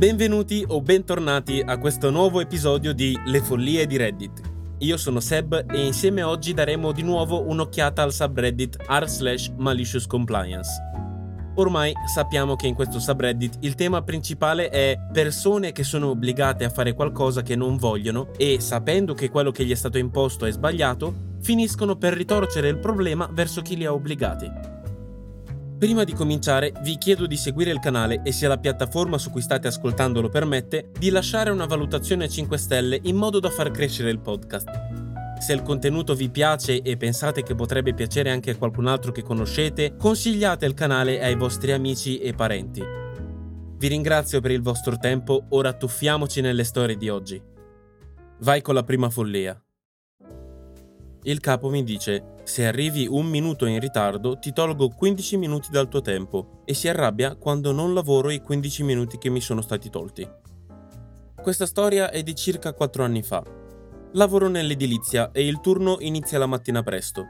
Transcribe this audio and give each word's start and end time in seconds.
Benvenuti 0.00 0.64
o 0.66 0.80
bentornati 0.80 1.60
a 1.60 1.76
questo 1.76 2.08
nuovo 2.08 2.40
episodio 2.40 2.94
di 2.94 3.14
Le 3.26 3.42
follie 3.42 3.86
di 3.86 3.98
Reddit. 3.98 4.40
Io 4.78 4.96
sono 4.96 5.20
Seb 5.20 5.66
e 5.70 5.84
insieme 5.84 6.22
oggi 6.22 6.54
daremo 6.54 6.90
di 6.92 7.02
nuovo 7.02 7.46
un'occhiata 7.46 8.00
al 8.00 8.10
subreddit 8.10 8.78
r 8.88 9.06
slash 9.06 9.52
malicious 9.58 10.06
compliance. 10.06 10.70
Ormai 11.56 11.92
sappiamo 12.06 12.56
che 12.56 12.66
in 12.66 12.74
questo 12.74 12.98
subreddit 12.98 13.58
il 13.60 13.74
tema 13.74 14.00
principale 14.00 14.70
è 14.70 14.96
persone 15.12 15.72
che 15.72 15.84
sono 15.84 16.08
obbligate 16.08 16.64
a 16.64 16.70
fare 16.70 16.94
qualcosa 16.94 17.42
che 17.42 17.54
non 17.54 17.76
vogliono 17.76 18.28
e, 18.38 18.58
sapendo 18.58 19.12
che 19.12 19.28
quello 19.28 19.50
che 19.50 19.66
gli 19.66 19.70
è 19.70 19.76
stato 19.76 19.98
imposto 19.98 20.46
è 20.46 20.50
sbagliato, 20.50 21.14
finiscono 21.42 21.96
per 21.96 22.14
ritorcere 22.14 22.68
il 22.70 22.78
problema 22.78 23.28
verso 23.30 23.60
chi 23.60 23.76
li 23.76 23.84
ha 23.84 23.92
obbligati. 23.92 24.78
Prima 25.80 26.04
di 26.04 26.12
cominciare 26.12 26.74
vi 26.82 26.98
chiedo 26.98 27.26
di 27.26 27.38
seguire 27.38 27.70
il 27.70 27.78
canale 27.78 28.20
e 28.22 28.32
se 28.32 28.46
la 28.46 28.58
piattaforma 28.58 29.16
su 29.16 29.30
cui 29.30 29.40
state 29.40 29.66
ascoltando 29.66 30.20
lo 30.20 30.28
permette, 30.28 30.90
di 30.98 31.08
lasciare 31.08 31.48
una 31.48 31.64
valutazione 31.64 32.24
a 32.24 32.28
5 32.28 32.58
stelle 32.58 33.00
in 33.04 33.16
modo 33.16 33.40
da 33.40 33.48
far 33.48 33.70
crescere 33.70 34.10
il 34.10 34.20
podcast. 34.20 34.68
Se 35.38 35.54
il 35.54 35.62
contenuto 35.62 36.14
vi 36.14 36.28
piace 36.28 36.82
e 36.82 36.98
pensate 36.98 37.42
che 37.42 37.54
potrebbe 37.54 37.94
piacere 37.94 38.30
anche 38.30 38.50
a 38.50 38.56
qualcun 38.56 38.88
altro 38.88 39.10
che 39.10 39.22
conoscete, 39.22 39.96
consigliate 39.96 40.66
il 40.66 40.74
canale 40.74 41.22
ai 41.22 41.34
vostri 41.34 41.72
amici 41.72 42.18
e 42.18 42.34
parenti. 42.34 42.82
Vi 43.78 43.88
ringrazio 43.88 44.42
per 44.42 44.50
il 44.50 44.60
vostro 44.60 44.98
tempo, 44.98 45.46
ora 45.48 45.72
tuffiamoci 45.72 46.42
nelle 46.42 46.64
storie 46.64 46.98
di 46.98 47.08
oggi. 47.08 47.42
Vai 48.40 48.60
con 48.60 48.74
la 48.74 48.82
prima 48.82 49.08
follia. 49.08 49.58
Il 51.24 51.40
capo 51.40 51.68
mi 51.68 51.84
dice, 51.84 52.36
se 52.44 52.66
arrivi 52.66 53.06
un 53.06 53.26
minuto 53.26 53.66
in 53.66 53.78
ritardo 53.78 54.38
ti 54.38 54.54
tolgo 54.54 54.88
15 54.88 55.36
minuti 55.36 55.68
dal 55.70 55.88
tuo 55.88 56.00
tempo 56.00 56.62
e 56.64 56.72
si 56.72 56.88
arrabbia 56.88 57.34
quando 57.34 57.72
non 57.72 57.92
lavoro 57.92 58.30
i 58.30 58.40
15 58.40 58.82
minuti 58.84 59.18
che 59.18 59.28
mi 59.28 59.42
sono 59.42 59.60
stati 59.60 59.90
tolti. 59.90 60.26
Questa 61.42 61.66
storia 61.66 62.10
è 62.10 62.22
di 62.22 62.34
circa 62.34 62.72
4 62.72 63.04
anni 63.04 63.22
fa. 63.22 63.44
Lavoro 64.12 64.48
nell'edilizia 64.48 65.30
e 65.30 65.46
il 65.46 65.60
turno 65.60 65.98
inizia 66.00 66.38
la 66.38 66.46
mattina 66.46 66.82
presto. 66.82 67.26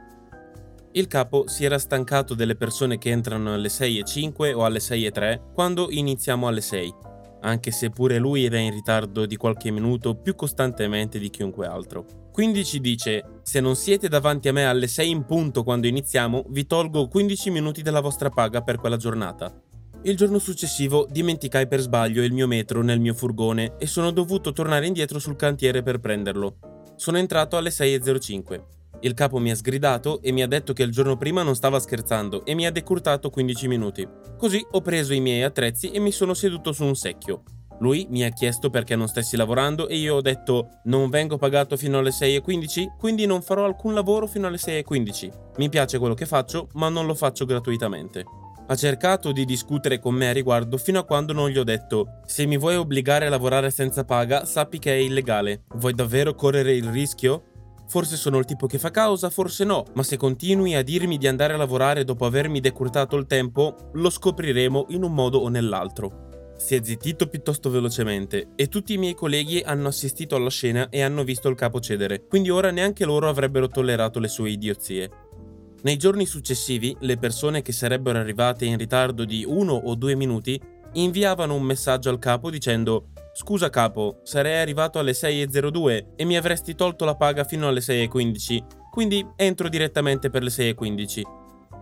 Il 0.93 1.07
capo 1.07 1.47
si 1.47 1.65
era 1.65 1.77
stancato 1.77 2.33
delle 2.33 2.55
persone 2.55 2.97
che 2.97 3.09
entrano 3.09 3.53
alle 3.53 3.67
6.05 3.67 4.53
o 4.53 4.63
alle 4.63 4.79
6.03 4.79 5.51
quando 5.53 5.91
iniziamo 5.91 6.47
alle 6.47 6.61
6, 6.61 6.93
anche 7.41 7.71
se 7.71 7.89
pure 7.89 8.19
lui 8.19 8.45
era 8.45 8.57
in 8.57 8.71
ritardo 8.71 9.25
di 9.25 9.35
qualche 9.35 9.69
minuto 9.69 10.15
più 10.15 10.33
costantemente 10.33 11.19
di 11.19 11.29
chiunque 11.29 11.67
altro. 11.67 12.20
Quindi 12.31 12.63
ci 12.63 12.79
dice, 12.79 13.41
se 13.43 13.59
non 13.59 13.75
siete 13.75 14.07
davanti 14.07 14.47
a 14.47 14.53
me 14.53 14.65
alle 14.65 14.87
6 14.87 15.09
in 15.09 15.25
punto 15.25 15.63
quando 15.63 15.87
iniziamo, 15.87 16.45
vi 16.47 16.65
tolgo 16.65 17.09
15 17.09 17.49
minuti 17.49 17.81
della 17.81 17.99
vostra 17.99 18.29
paga 18.29 18.61
per 18.61 18.77
quella 18.77 18.95
giornata. 18.95 19.53
Il 20.03 20.15
giorno 20.15 20.39
successivo 20.39 21.05
dimenticai 21.09 21.67
per 21.67 21.81
sbaglio 21.81 22.23
il 22.23 22.31
mio 22.31 22.47
metro 22.47 22.81
nel 22.81 23.01
mio 23.01 23.13
furgone 23.13 23.75
e 23.77 23.85
sono 23.85 24.11
dovuto 24.11 24.53
tornare 24.53 24.87
indietro 24.87 25.19
sul 25.19 25.35
cantiere 25.35 25.83
per 25.83 25.99
prenderlo. 25.99 26.57
Sono 26.95 27.17
entrato 27.17 27.57
alle 27.57 27.69
6.05. 27.69 28.63
Il 29.01 29.13
capo 29.13 29.37
mi 29.37 29.51
ha 29.51 29.55
sgridato 29.55 30.21
e 30.21 30.31
mi 30.31 30.41
ha 30.41 30.47
detto 30.47 30.71
che 30.71 30.83
il 30.83 30.91
giorno 30.91 31.17
prima 31.17 31.43
non 31.43 31.55
stava 31.55 31.79
scherzando 31.79 32.45
e 32.45 32.55
mi 32.55 32.65
ha 32.65 32.71
decurtato 32.71 33.29
15 33.29 33.67
minuti. 33.67 34.07
Così 34.37 34.65
ho 34.71 34.81
preso 34.81 35.13
i 35.13 35.19
miei 35.19 35.43
attrezzi 35.43 35.91
e 35.91 35.99
mi 35.99 36.11
sono 36.11 36.33
seduto 36.33 36.71
su 36.71 36.85
un 36.85 36.95
secchio. 36.95 37.43
Lui 37.81 38.05
mi 38.09 38.23
ha 38.23 38.29
chiesto 38.29 38.69
perché 38.69 38.95
non 38.95 39.07
stessi 39.07 39.35
lavorando 39.35 39.87
e 39.87 39.97
io 39.97 40.15
ho 40.15 40.21
detto 40.21 40.81
non 40.83 41.09
vengo 41.09 41.37
pagato 41.37 41.75
fino 41.75 41.97
alle 41.97 42.11
6.15, 42.11 42.95
quindi 42.97 43.25
non 43.25 43.41
farò 43.41 43.65
alcun 43.65 43.95
lavoro 43.95 44.27
fino 44.27 44.45
alle 44.45 44.57
6.15. 44.57 45.31
Mi 45.57 45.67
piace 45.67 45.97
quello 45.97 46.13
che 46.13 46.27
faccio, 46.27 46.69
ma 46.73 46.89
non 46.89 47.07
lo 47.07 47.15
faccio 47.15 47.45
gratuitamente. 47.45 48.23
Ha 48.67 48.75
cercato 48.75 49.31
di 49.31 49.45
discutere 49.45 49.99
con 49.99 50.13
me 50.13 50.29
a 50.29 50.31
riguardo 50.31 50.77
fino 50.77 50.99
a 50.99 51.03
quando 51.03 51.33
non 51.33 51.49
gli 51.49 51.57
ho 51.57 51.63
detto 51.63 52.19
se 52.25 52.45
mi 52.45 52.57
vuoi 52.57 52.75
obbligare 52.75 53.25
a 53.25 53.29
lavorare 53.29 53.71
senza 53.71 54.05
paga 54.05 54.45
sappi 54.45 54.77
che 54.77 54.93
è 54.93 54.97
illegale. 54.97 55.63
Vuoi 55.75 55.93
davvero 55.93 56.35
correre 56.35 56.73
il 56.73 56.87
rischio? 56.87 57.45
Forse 57.87 58.15
sono 58.15 58.37
il 58.37 58.45
tipo 58.45 58.67
che 58.67 58.77
fa 58.77 58.91
causa, 58.91 59.31
forse 59.31 59.65
no, 59.65 59.85
ma 59.95 60.03
se 60.03 60.15
continui 60.15 60.75
a 60.75 60.83
dirmi 60.83 61.17
di 61.17 61.27
andare 61.27 61.53
a 61.53 61.57
lavorare 61.57 62.05
dopo 62.05 62.25
avermi 62.25 62.59
decurtato 62.59 63.17
il 63.17 63.25
tempo, 63.25 63.89
lo 63.93 64.09
scopriremo 64.09 64.85
in 64.89 65.03
un 65.03 65.13
modo 65.13 65.39
o 65.39 65.49
nell'altro. 65.49 66.29
Si 66.61 66.75
è 66.75 66.79
zittito 66.83 67.27
piuttosto 67.27 67.71
velocemente 67.71 68.49
e 68.55 68.67
tutti 68.67 68.93
i 68.93 68.97
miei 68.99 69.15
colleghi 69.15 69.61
hanno 69.61 69.87
assistito 69.87 70.35
alla 70.35 70.51
scena 70.51 70.89
e 70.89 71.01
hanno 71.01 71.23
visto 71.23 71.49
il 71.49 71.55
capo 71.55 71.79
cedere, 71.79 72.27
quindi 72.27 72.51
ora 72.51 72.69
neanche 72.69 73.03
loro 73.03 73.27
avrebbero 73.27 73.67
tollerato 73.67 74.19
le 74.19 74.27
sue 74.27 74.51
idiozie. 74.51 75.09
Nei 75.81 75.97
giorni 75.97 76.27
successivi, 76.27 76.95
le 76.99 77.17
persone 77.17 77.63
che 77.63 77.71
sarebbero 77.71 78.19
arrivate 78.19 78.65
in 78.65 78.77
ritardo 78.77 79.25
di 79.25 79.43
uno 79.43 79.73
o 79.73 79.95
due 79.95 80.13
minuti 80.13 80.61
inviavano 80.93 81.55
un 81.55 81.63
messaggio 81.63 82.11
al 82.11 82.19
capo 82.19 82.51
dicendo 82.51 83.07
Scusa 83.33 83.71
capo, 83.71 84.19
sarei 84.23 84.61
arrivato 84.61 84.99
alle 84.99 85.13
6.02 85.13 86.09
e 86.15 86.25
mi 86.25 86.37
avresti 86.37 86.75
tolto 86.75 87.05
la 87.05 87.15
paga 87.15 87.43
fino 87.43 87.69
alle 87.69 87.79
6.15, 87.79 88.89
quindi 88.91 89.27
entro 89.35 89.67
direttamente 89.67 90.29
per 90.29 90.43
le 90.43 90.51
6.15. 90.51 91.21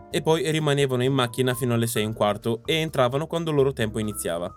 E 0.10 0.22
poi 0.22 0.50
rimanevano 0.50 1.04
in 1.04 1.14
macchina 1.14 1.54
fino 1.54 1.74
alle 1.74 1.86
6.15 1.86 2.62
e 2.64 2.76
entravano 2.76 3.28
quando 3.28 3.50
il 3.50 3.58
loro 3.58 3.74
tempo 3.74 4.00
iniziava. 4.00 4.52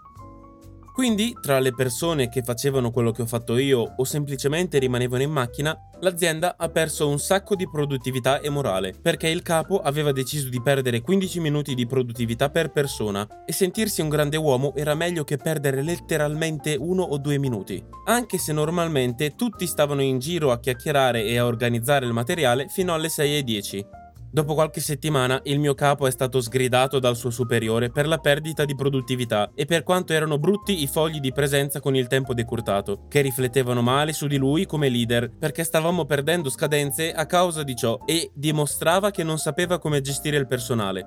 Quindi, 0.92 1.34
tra 1.40 1.58
le 1.58 1.72
persone 1.74 2.28
che 2.28 2.42
facevano 2.42 2.90
quello 2.90 3.12
che 3.12 3.22
ho 3.22 3.26
fatto 3.26 3.56
io 3.56 3.94
o 3.96 4.04
semplicemente 4.04 4.78
rimanevano 4.78 5.22
in 5.22 5.30
macchina, 5.30 5.74
l'azienda 6.00 6.56
ha 6.58 6.68
perso 6.68 7.08
un 7.08 7.18
sacco 7.18 7.54
di 7.54 7.66
produttività 7.66 8.40
e 8.40 8.50
morale, 8.50 8.94
perché 9.00 9.28
il 9.28 9.40
capo 9.40 9.80
aveva 9.80 10.12
deciso 10.12 10.50
di 10.50 10.60
perdere 10.60 11.00
15 11.00 11.40
minuti 11.40 11.74
di 11.74 11.86
produttività 11.86 12.50
per 12.50 12.70
persona 12.70 13.26
e 13.46 13.52
sentirsi 13.54 14.02
un 14.02 14.10
grande 14.10 14.36
uomo 14.36 14.74
era 14.74 14.94
meglio 14.94 15.24
che 15.24 15.38
perdere 15.38 15.80
letteralmente 15.80 16.76
uno 16.78 17.02
o 17.02 17.16
due 17.16 17.38
minuti, 17.38 17.82
anche 18.04 18.36
se 18.36 18.52
normalmente 18.52 19.34
tutti 19.34 19.66
stavano 19.66 20.02
in 20.02 20.18
giro 20.18 20.50
a 20.50 20.60
chiacchierare 20.60 21.24
e 21.24 21.38
a 21.38 21.46
organizzare 21.46 22.04
il 22.04 22.12
materiale 22.12 22.68
fino 22.68 22.92
alle 22.92 23.08
6.10. 23.08 24.01
Dopo 24.34 24.54
qualche 24.54 24.80
settimana 24.80 25.38
il 25.44 25.58
mio 25.58 25.74
capo 25.74 26.06
è 26.06 26.10
stato 26.10 26.40
sgridato 26.40 26.98
dal 26.98 27.16
suo 27.16 27.28
superiore 27.28 27.90
per 27.90 28.06
la 28.08 28.16
perdita 28.16 28.64
di 28.64 28.74
produttività 28.74 29.50
e 29.54 29.66
per 29.66 29.82
quanto 29.82 30.14
erano 30.14 30.38
brutti 30.38 30.82
i 30.82 30.86
fogli 30.86 31.20
di 31.20 31.32
presenza 31.32 31.80
con 31.80 31.94
il 31.94 32.06
tempo 32.06 32.32
decurtato, 32.32 33.04
che 33.08 33.20
riflettevano 33.20 33.82
male 33.82 34.14
su 34.14 34.26
di 34.28 34.38
lui 34.38 34.64
come 34.64 34.88
leader 34.88 35.30
perché 35.38 35.64
stavamo 35.64 36.06
perdendo 36.06 36.48
scadenze 36.48 37.12
a 37.12 37.26
causa 37.26 37.62
di 37.62 37.76
ciò 37.76 37.98
e 38.06 38.30
dimostrava 38.32 39.10
che 39.10 39.22
non 39.22 39.36
sapeva 39.36 39.78
come 39.78 40.00
gestire 40.00 40.38
il 40.38 40.46
personale. 40.46 41.06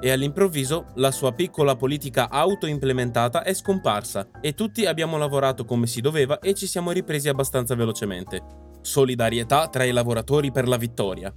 E 0.00 0.10
all'improvviso 0.10 0.86
la 0.96 1.12
sua 1.12 1.30
piccola 1.30 1.76
politica 1.76 2.28
auto-implementata 2.28 3.44
è 3.44 3.54
scomparsa 3.54 4.30
e 4.40 4.54
tutti 4.54 4.84
abbiamo 4.84 5.16
lavorato 5.16 5.64
come 5.64 5.86
si 5.86 6.00
doveva 6.00 6.40
e 6.40 6.54
ci 6.54 6.66
siamo 6.66 6.90
ripresi 6.90 7.28
abbastanza 7.28 7.76
velocemente. 7.76 8.42
Solidarietà 8.80 9.68
tra 9.68 9.84
i 9.84 9.92
lavoratori 9.92 10.50
per 10.50 10.66
la 10.66 10.76
vittoria. 10.76 11.32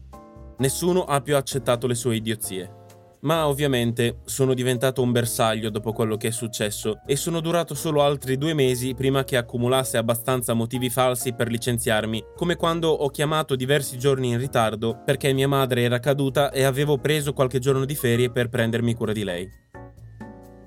Nessuno 0.61 1.05
ha 1.05 1.21
più 1.21 1.35
accettato 1.35 1.87
le 1.87 1.95
sue 1.95 2.17
idiozie. 2.17 2.79
Ma 3.21 3.47
ovviamente 3.47 4.19
sono 4.25 4.53
diventato 4.53 5.01
un 5.01 5.11
bersaglio 5.11 5.71
dopo 5.71 5.91
quello 5.91 6.17
che 6.17 6.27
è 6.27 6.31
successo 6.31 7.01
e 7.07 7.15
sono 7.15 7.39
durato 7.39 7.73
solo 7.73 8.03
altri 8.03 8.37
due 8.37 8.53
mesi 8.53 8.93
prima 8.93 9.23
che 9.23 9.37
accumulasse 9.37 9.97
abbastanza 9.97 10.53
motivi 10.53 10.91
falsi 10.91 11.33
per 11.33 11.49
licenziarmi, 11.49 12.23
come 12.35 12.57
quando 12.57 12.89
ho 12.89 13.09
chiamato 13.09 13.55
diversi 13.55 13.97
giorni 13.97 14.29
in 14.29 14.37
ritardo 14.37 15.01
perché 15.03 15.33
mia 15.33 15.47
madre 15.47 15.81
era 15.81 15.99
caduta 15.99 16.51
e 16.51 16.63
avevo 16.63 16.99
preso 16.99 17.33
qualche 17.33 17.57
giorno 17.57 17.85
di 17.85 17.95
ferie 17.95 18.31
per 18.31 18.49
prendermi 18.49 18.93
cura 18.93 19.13
di 19.13 19.23
lei. 19.23 19.60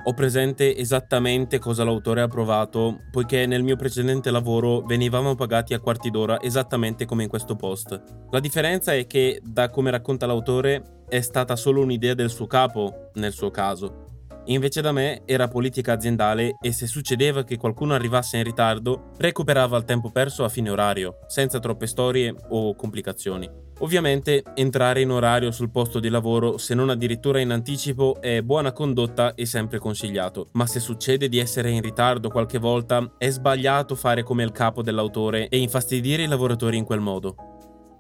Ho 0.07 0.13
presente 0.13 0.77
esattamente 0.77 1.59
cosa 1.59 1.83
l'autore 1.83 2.21
ha 2.21 2.29
provato, 2.29 3.05
poiché 3.11 3.47
nel 3.47 3.63
mio 3.63 3.77
precedente 3.77 4.31
lavoro 4.31 4.83
venivamo 4.83 5.35
pagati 5.35 5.73
a 5.73 5.81
quarti 5.81 6.11
d'ora 6.11 6.43
esattamente 6.43 7.07
come 7.07 7.23
in 7.23 7.31
questo 7.31 7.57
post. 7.57 8.03
La 8.31 8.39
differenza 8.39 8.93
è 8.93 9.07
che, 9.07 9.41
da 9.43 9.71
come 9.71 9.91
racconta 9.91 10.27
l'autore, 10.27 11.05
è 11.09 11.23
stata 11.23 11.57
solo 11.57 11.81
un'idea 11.81 12.13
del 12.13 12.29
suo 12.29 12.47
capo, 12.47 13.13
nel 13.15 13.33
suo 13.33 13.51
caso. 13.51 14.05
Invece 14.47 14.83
da 14.83 14.93
me 14.93 15.23
era 15.25 15.49
politica 15.49 15.95
aziendale 15.95 16.57
e 16.61 16.71
se 16.73 16.87
succedeva 16.87 17.43
che 17.43 17.57
qualcuno 17.57 17.95
arrivasse 17.95 18.37
in 18.37 18.45
ritardo, 18.45 19.13
recuperava 19.17 19.79
il 19.79 19.85
tempo 19.85 20.11
perso 20.11 20.45
a 20.45 20.51
fine 20.51 20.69
orario, 20.69 21.21
senza 21.29 21.59
troppe 21.59 21.87
storie 21.87 22.35
o 22.51 22.75
complicazioni. 22.75 23.64
Ovviamente 23.79 24.45
entrare 24.55 25.01
in 25.01 25.11
orario 25.11 25.51
sul 25.51 25.71
posto 25.71 25.99
di 25.99 26.09
lavoro, 26.09 26.59
se 26.59 26.75
non 26.75 26.91
addirittura 26.91 27.41
in 27.41 27.51
anticipo, 27.51 28.21
è 28.21 28.41
buona 28.41 28.73
condotta 28.73 29.35
e 29.35 29.47
sempre 29.47 29.79
consigliato, 29.79 30.49
ma 30.53 30.67
se 30.67 30.79
succede 30.79 31.29
di 31.29 31.39
essere 31.39 31.71
in 31.71 31.83
ritardo 31.83 32.29
qualche 32.29 32.59
volta, 32.59 33.15
è 33.19 33.29
sbagliato 33.31 33.97
fare 33.97 34.23
come 34.23 34.45
il 34.45 34.53
capo 34.53 34.81
dell'autore 34.81 35.49
e 35.49 35.59
infastidire 35.59 36.23
i 36.23 36.29
lavoratori 36.29 36.77
in 36.77 36.85
quel 36.85 37.01
modo. 37.01 37.35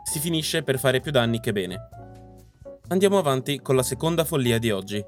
Si 0.04 0.20
finisce 0.20 0.62
per 0.62 0.78
fare 0.78 1.00
più 1.00 1.10
danni 1.10 1.40
che 1.40 1.52
bene. 1.52 1.88
Andiamo 2.88 3.18
avanti 3.18 3.60
con 3.60 3.74
la 3.74 3.82
seconda 3.82 4.24
follia 4.24 4.58
di 4.58 4.70
oggi. 4.70 5.04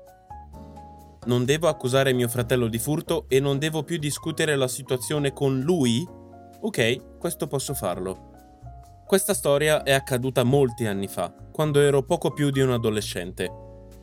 Non 1.27 1.45
devo 1.45 1.69
accusare 1.69 2.13
mio 2.13 2.29
fratello 2.29 2.67
di 2.67 2.79
furto 2.79 3.27
e 3.29 3.39
non 3.39 3.59
devo 3.59 3.85
più 3.85 3.99
discutere 3.99 4.57
la 4.57 4.69
situazione 4.69 5.33
con 5.33 5.61
lui? 5.61 6.05
Ok, 6.61 7.19
questo 7.19 7.47
posso 7.47 7.73
farlo. 7.75 8.36
Questa 9.07 9.35
storia 9.35 9.85
è 9.85 9.93
accaduta 9.93 10.43
molti 10.43 10.85
anni 10.85 11.07
fa, 11.07 11.33
quando 11.53 11.79
ero 11.79 12.03
poco 12.03 12.33
più 12.33 12.51
di 12.51 12.59
un 12.59 12.73
adolescente. 12.73 13.49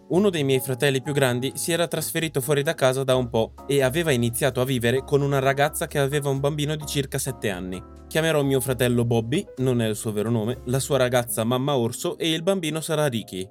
Uno 0.08 0.30
dei 0.30 0.46
miei 0.46 0.62
fratelli 0.62 1.02
più 1.02 1.12
grandi 1.12 1.52
si 1.56 1.74
era 1.74 1.90
trasferito 1.90 2.40
fuori 2.40 2.64
da 2.64 2.74
casa 2.74 3.04
da 3.04 3.18
un 3.18 3.30
po' 3.30 3.54
e 3.68 3.84
aveva 3.84 4.12
iniziato 4.12 4.62
a 4.62 4.66
vivere 4.66 5.04
con 5.04 5.22
una 5.22 5.40
ragazza 5.40 5.88
che 5.88 6.00
aveva 6.00 6.30
un 6.30 6.40
bambino 6.40 6.78
di 6.78 6.86
circa 6.86 7.18
7 7.18 7.50
anni. 7.50 7.84
Chiamerò 8.08 8.44
mio 8.44 8.62
fratello 8.62 9.04
Bobby, 9.04 9.46
non 9.58 9.82
è 9.82 9.90
il 9.90 9.98
suo 9.98 10.14
vero 10.14 10.30
nome, 10.30 10.62
la 10.68 10.80
sua 10.80 10.96
ragazza 10.96 11.44
Mamma 11.44 11.76
Orso 11.76 12.18
e 12.18 12.32
il 12.32 12.42
bambino 12.42 12.80
sarà 12.80 13.08
Ricky. 13.08 13.46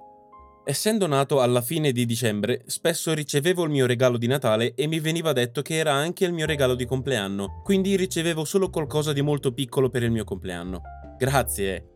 Essendo 0.64 1.06
nato 1.06 1.42
alla 1.42 1.60
fine 1.60 1.92
di 1.92 2.06
dicembre, 2.06 2.62
spesso 2.64 3.12
ricevevo 3.12 3.64
il 3.64 3.70
mio 3.70 3.84
regalo 3.84 4.16
di 4.16 4.26
Natale 4.26 4.72
e 4.74 4.86
mi 4.86 5.00
veniva 5.00 5.34
detto 5.34 5.60
che 5.60 5.76
era 5.76 5.92
anche 5.92 6.24
il 6.24 6.32
mio 6.32 6.46
regalo 6.46 6.74
di 6.74 6.86
compleanno, 6.86 7.60
quindi 7.62 7.94
ricevevo 7.94 8.46
solo 8.46 8.70
qualcosa 8.70 9.12
di 9.12 9.20
molto 9.20 9.52
piccolo 9.52 9.90
per 9.90 10.02
il 10.02 10.10
mio 10.10 10.24
compleanno. 10.24 10.80
Grazie, 11.22 11.86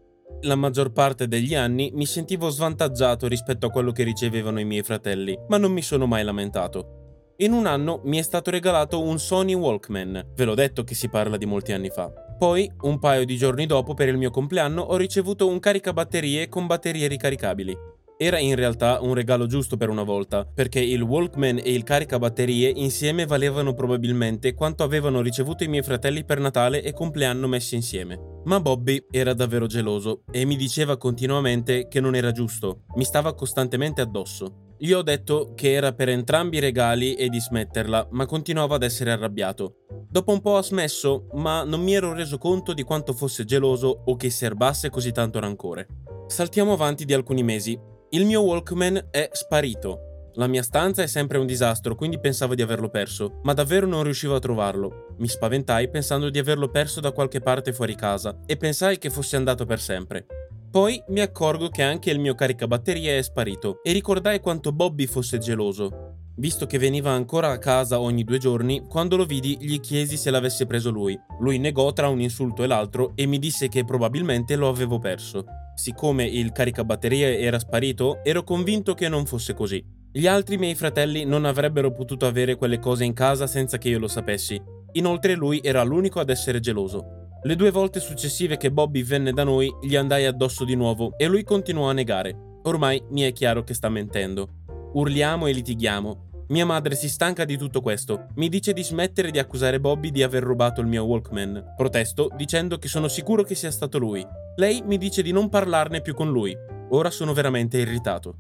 la 0.42 0.54
maggior 0.54 0.92
parte 0.92 1.26
degli 1.26 1.56
anni 1.56 1.90
mi 1.92 2.06
sentivo 2.06 2.48
svantaggiato 2.48 3.26
rispetto 3.26 3.66
a 3.66 3.70
quello 3.70 3.90
che 3.90 4.04
ricevevano 4.04 4.60
i 4.60 4.64
miei 4.64 4.84
fratelli, 4.84 5.36
ma 5.48 5.56
non 5.56 5.72
mi 5.72 5.82
sono 5.82 6.06
mai 6.06 6.22
lamentato. 6.22 7.32
In 7.38 7.50
un 7.50 7.66
anno 7.66 8.02
mi 8.04 8.18
è 8.18 8.22
stato 8.22 8.52
regalato 8.52 9.02
un 9.02 9.18
Sony 9.18 9.54
Walkman, 9.54 10.30
ve 10.32 10.44
l'ho 10.44 10.54
detto 10.54 10.84
che 10.84 10.94
si 10.94 11.08
parla 11.08 11.36
di 11.36 11.44
molti 11.44 11.72
anni 11.72 11.88
fa. 11.88 12.08
Poi, 12.38 12.70
un 12.82 13.00
paio 13.00 13.24
di 13.24 13.36
giorni 13.36 13.66
dopo, 13.66 13.94
per 13.94 14.06
il 14.06 14.16
mio 14.16 14.30
compleanno, 14.30 14.82
ho 14.82 14.96
ricevuto 14.96 15.48
un 15.48 15.58
caricabatterie 15.58 16.48
con 16.48 16.68
batterie 16.68 17.08
ricaricabili. 17.08 17.76
Era 18.18 18.38
in 18.38 18.54
realtà 18.54 19.00
un 19.02 19.12
regalo 19.12 19.46
giusto 19.46 19.76
per 19.76 19.90
una 19.90 20.02
volta, 20.02 20.46
perché 20.46 20.80
il 20.80 21.02
Walkman 21.02 21.58
e 21.58 21.74
il 21.74 21.82
caricabatterie 21.82 22.70
insieme 22.70 23.26
valevano 23.26 23.74
probabilmente 23.74 24.54
quanto 24.54 24.82
avevano 24.82 25.20
ricevuto 25.20 25.64
i 25.64 25.68
miei 25.68 25.82
fratelli 25.82 26.24
per 26.24 26.40
Natale 26.40 26.82
e 26.82 26.94
compleanno 26.94 27.46
messi 27.46 27.74
insieme. 27.74 28.18
Ma 28.44 28.58
Bobby 28.58 29.04
era 29.10 29.34
davvero 29.34 29.66
geloso 29.66 30.22
e 30.30 30.46
mi 30.46 30.56
diceva 30.56 30.96
continuamente 30.96 31.88
che 31.88 32.00
non 32.00 32.14
era 32.14 32.32
giusto, 32.32 32.84
mi 32.94 33.04
stava 33.04 33.34
costantemente 33.34 34.00
addosso. 34.00 34.74
Gli 34.78 34.92
ho 34.92 35.02
detto 35.02 35.52
che 35.54 35.72
era 35.72 35.92
per 35.92 36.08
entrambi 36.08 36.56
i 36.56 36.60
regali 36.60 37.16
e 37.16 37.28
di 37.28 37.38
smetterla, 37.38 38.08
ma 38.12 38.24
continuava 38.24 38.76
ad 38.76 38.82
essere 38.82 39.10
arrabbiato. 39.10 39.84
Dopo 40.08 40.32
un 40.32 40.40
po' 40.40 40.56
ha 40.56 40.62
smesso, 40.62 41.26
ma 41.34 41.64
non 41.64 41.82
mi 41.82 41.94
ero 41.94 42.14
reso 42.14 42.38
conto 42.38 42.72
di 42.72 42.82
quanto 42.82 43.12
fosse 43.12 43.44
geloso 43.44 44.04
o 44.06 44.16
che 44.16 44.30
serbasse 44.30 44.88
così 44.88 45.12
tanto 45.12 45.38
rancore. 45.38 45.86
Saltiamo 46.28 46.72
avanti 46.72 47.04
di 47.04 47.12
alcuni 47.12 47.42
mesi 47.42 47.78
il 48.16 48.24
mio 48.24 48.40
Walkman 48.40 49.08
è 49.10 49.28
sparito. 49.32 50.30
La 50.36 50.46
mia 50.46 50.62
stanza 50.62 51.02
è 51.02 51.06
sempre 51.06 51.36
un 51.36 51.44
disastro, 51.44 51.94
quindi 51.94 52.18
pensavo 52.18 52.54
di 52.54 52.62
averlo 52.62 52.88
perso, 52.88 53.40
ma 53.42 53.52
davvero 53.52 53.86
non 53.86 54.04
riuscivo 54.04 54.34
a 54.34 54.38
trovarlo. 54.38 55.08
Mi 55.18 55.28
spaventai 55.28 55.90
pensando 55.90 56.30
di 56.30 56.38
averlo 56.38 56.70
perso 56.70 57.00
da 57.00 57.12
qualche 57.12 57.40
parte 57.40 57.74
fuori 57.74 57.94
casa 57.94 58.38
e 58.46 58.56
pensai 58.56 58.96
che 58.96 59.10
fosse 59.10 59.36
andato 59.36 59.66
per 59.66 59.80
sempre. 59.80 60.24
Poi 60.70 61.02
mi 61.08 61.20
accorgo 61.20 61.68
che 61.68 61.82
anche 61.82 62.08
il 62.08 62.18
mio 62.18 62.34
caricabatterie 62.34 63.18
è 63.18 63.22
sparito 63.22 63.82
e 63.82 63.92
ricordai 63.92 64.40
quanto 64.40 64.72
Bobby 64.72 65.04
fosse 65.04 65.36
geloso. 65.36 66.14
Visto 66.36 66.64
che 66.64 66.78
veniva 66.78 67.10
ancora 67.10 67.50
a 67.50 67.58
casa 67.58 68.00
ogni 68.00 68.24
due 68.24 68.38
giorni, 68.38 68.86
quando 68.88 69.16
lo 69.16 69.26
vidi 69.26 69.58
gli 69.60 69.78
chiesi 69.80 70.16
se 70.16 70.30
l'avesse 70.30 70.64
preso 70.64 70.88
lui. 70.88 71.14
Lui 71.40 71.58
negò 71.58 71.92
tra 71.92 72.08
un 72.08 72.20
insulto 72.22 72.62
e 72.62 72.66
l'altro 72.66 73.12
e 73.14 73.26
mi 73.26 73.38
disse 73.38 73.68
che 73.68 73.84
probabilmente 73.84 74.56
lo 74.56 74.70
avevo 74.70 74.98
perso. 74.98 75.44
Siccome 75.76 76.24
il 76.24 76.52
caricabatterie 76.52 77.38
era 77.38 77.58
sparito, 77.58 78.24
ero 78.24 78.42
convinto 78.44 78.94
che 78.94 79.10
non 79.10 79.26
fosse 79.26 79.52
così. 79.52 79.84
Gli 80.10 80.26
altri 80.26 80.56
miei 80.56 80.74
fratelli 80.74 81.26
non 81.26 81.44
avrebbero 81.44 81.92
potuto 81.92 82.24
avere 82.24 82.54
quelle 82.54 82.78
cose 82.78 83.04
in 83.04 83.12
casa 83.12 83.46
senza 83.46 83.76
che 83.76 83.90
io 83.90 83.98
lo 83.98 84.08
sapessi. 84.08 84.58
Inoltre 84.92 85.34
lui 85.34 85.60
era 85.62 85.82
l'unico 85.82 86.18
ad 86.18 86.30
essere 86.30 86.60
geloso. 86.60 87.28
Le 87.42 87.56
due 87.56 87.70
volte 87.70 88.00
successive 88.00 88.56
che 88.56 88.72
Bobby 88.72 89.02
venne 89.02 89.32
da 89.34 89.44
noi, 89.44 89.70
gli 89.82 89.96
andai 89.96 90.24
addosso 90.24 90.64
di 90.64 90.74
nuovo 90.74 91.12
e 91.18 91.26
lui 91.26 91.44
continuò 91.44 91.90
a 91.90 91.92
negare. 91.92 92.34
Ormai 92.62 93.02
mi 93.10 93.20
è 93.20 93.32
chiaro 93.32 93.62
che 93.62 93.74
sta 93.74 93.90
mentendo. 93.90 94.48
Urliamo 94.94 95.46
e 95.46 95.52
litighiamo, 95.52 96.25
mia 96.48 96.64
madre 96.64 96.94
si 96.94 97.08
stanca 97.08 97.44
di 97.44 97.56
tutto 97.56 97.80
questo. 97.80 98.26
Mi 98.34 98.48
dice 98.48 98.72
di 98.72 98.84
smettere 98.84 99.30
di 99.30 99.38
accusare 99.38 99.80
Bobby 99.80 100.10
di 100.10 100.22
aver 100.22 100.42
rubato 100.42 100.80
il 100.80 100.86
mio 100.86 101.04
Walkman. 101.04 101.74
Protesto 101.76 102.30
dicendo 102.36 102.78
che 102.78 102.88
sono 102.88 103.08
sicuro 103.08 103.42
che 103.42 103.54
sia 103.54 103.70
stato 103.70 103.98
lui. 103.98 104.26
Lei 104.56 104.82
mi 104.84 104.98
dice 104.98 105.22
di 105.22 105.32
non 105.32 105.48
parlarne 105.48 106.00
più 106.00 106.14
con 106.14 106.30
lui. 106.30 106.56
Ora 106.90 107.10
sono 107.10 107.32
veramente 107.32 107.78
irritato. 107.78 108.38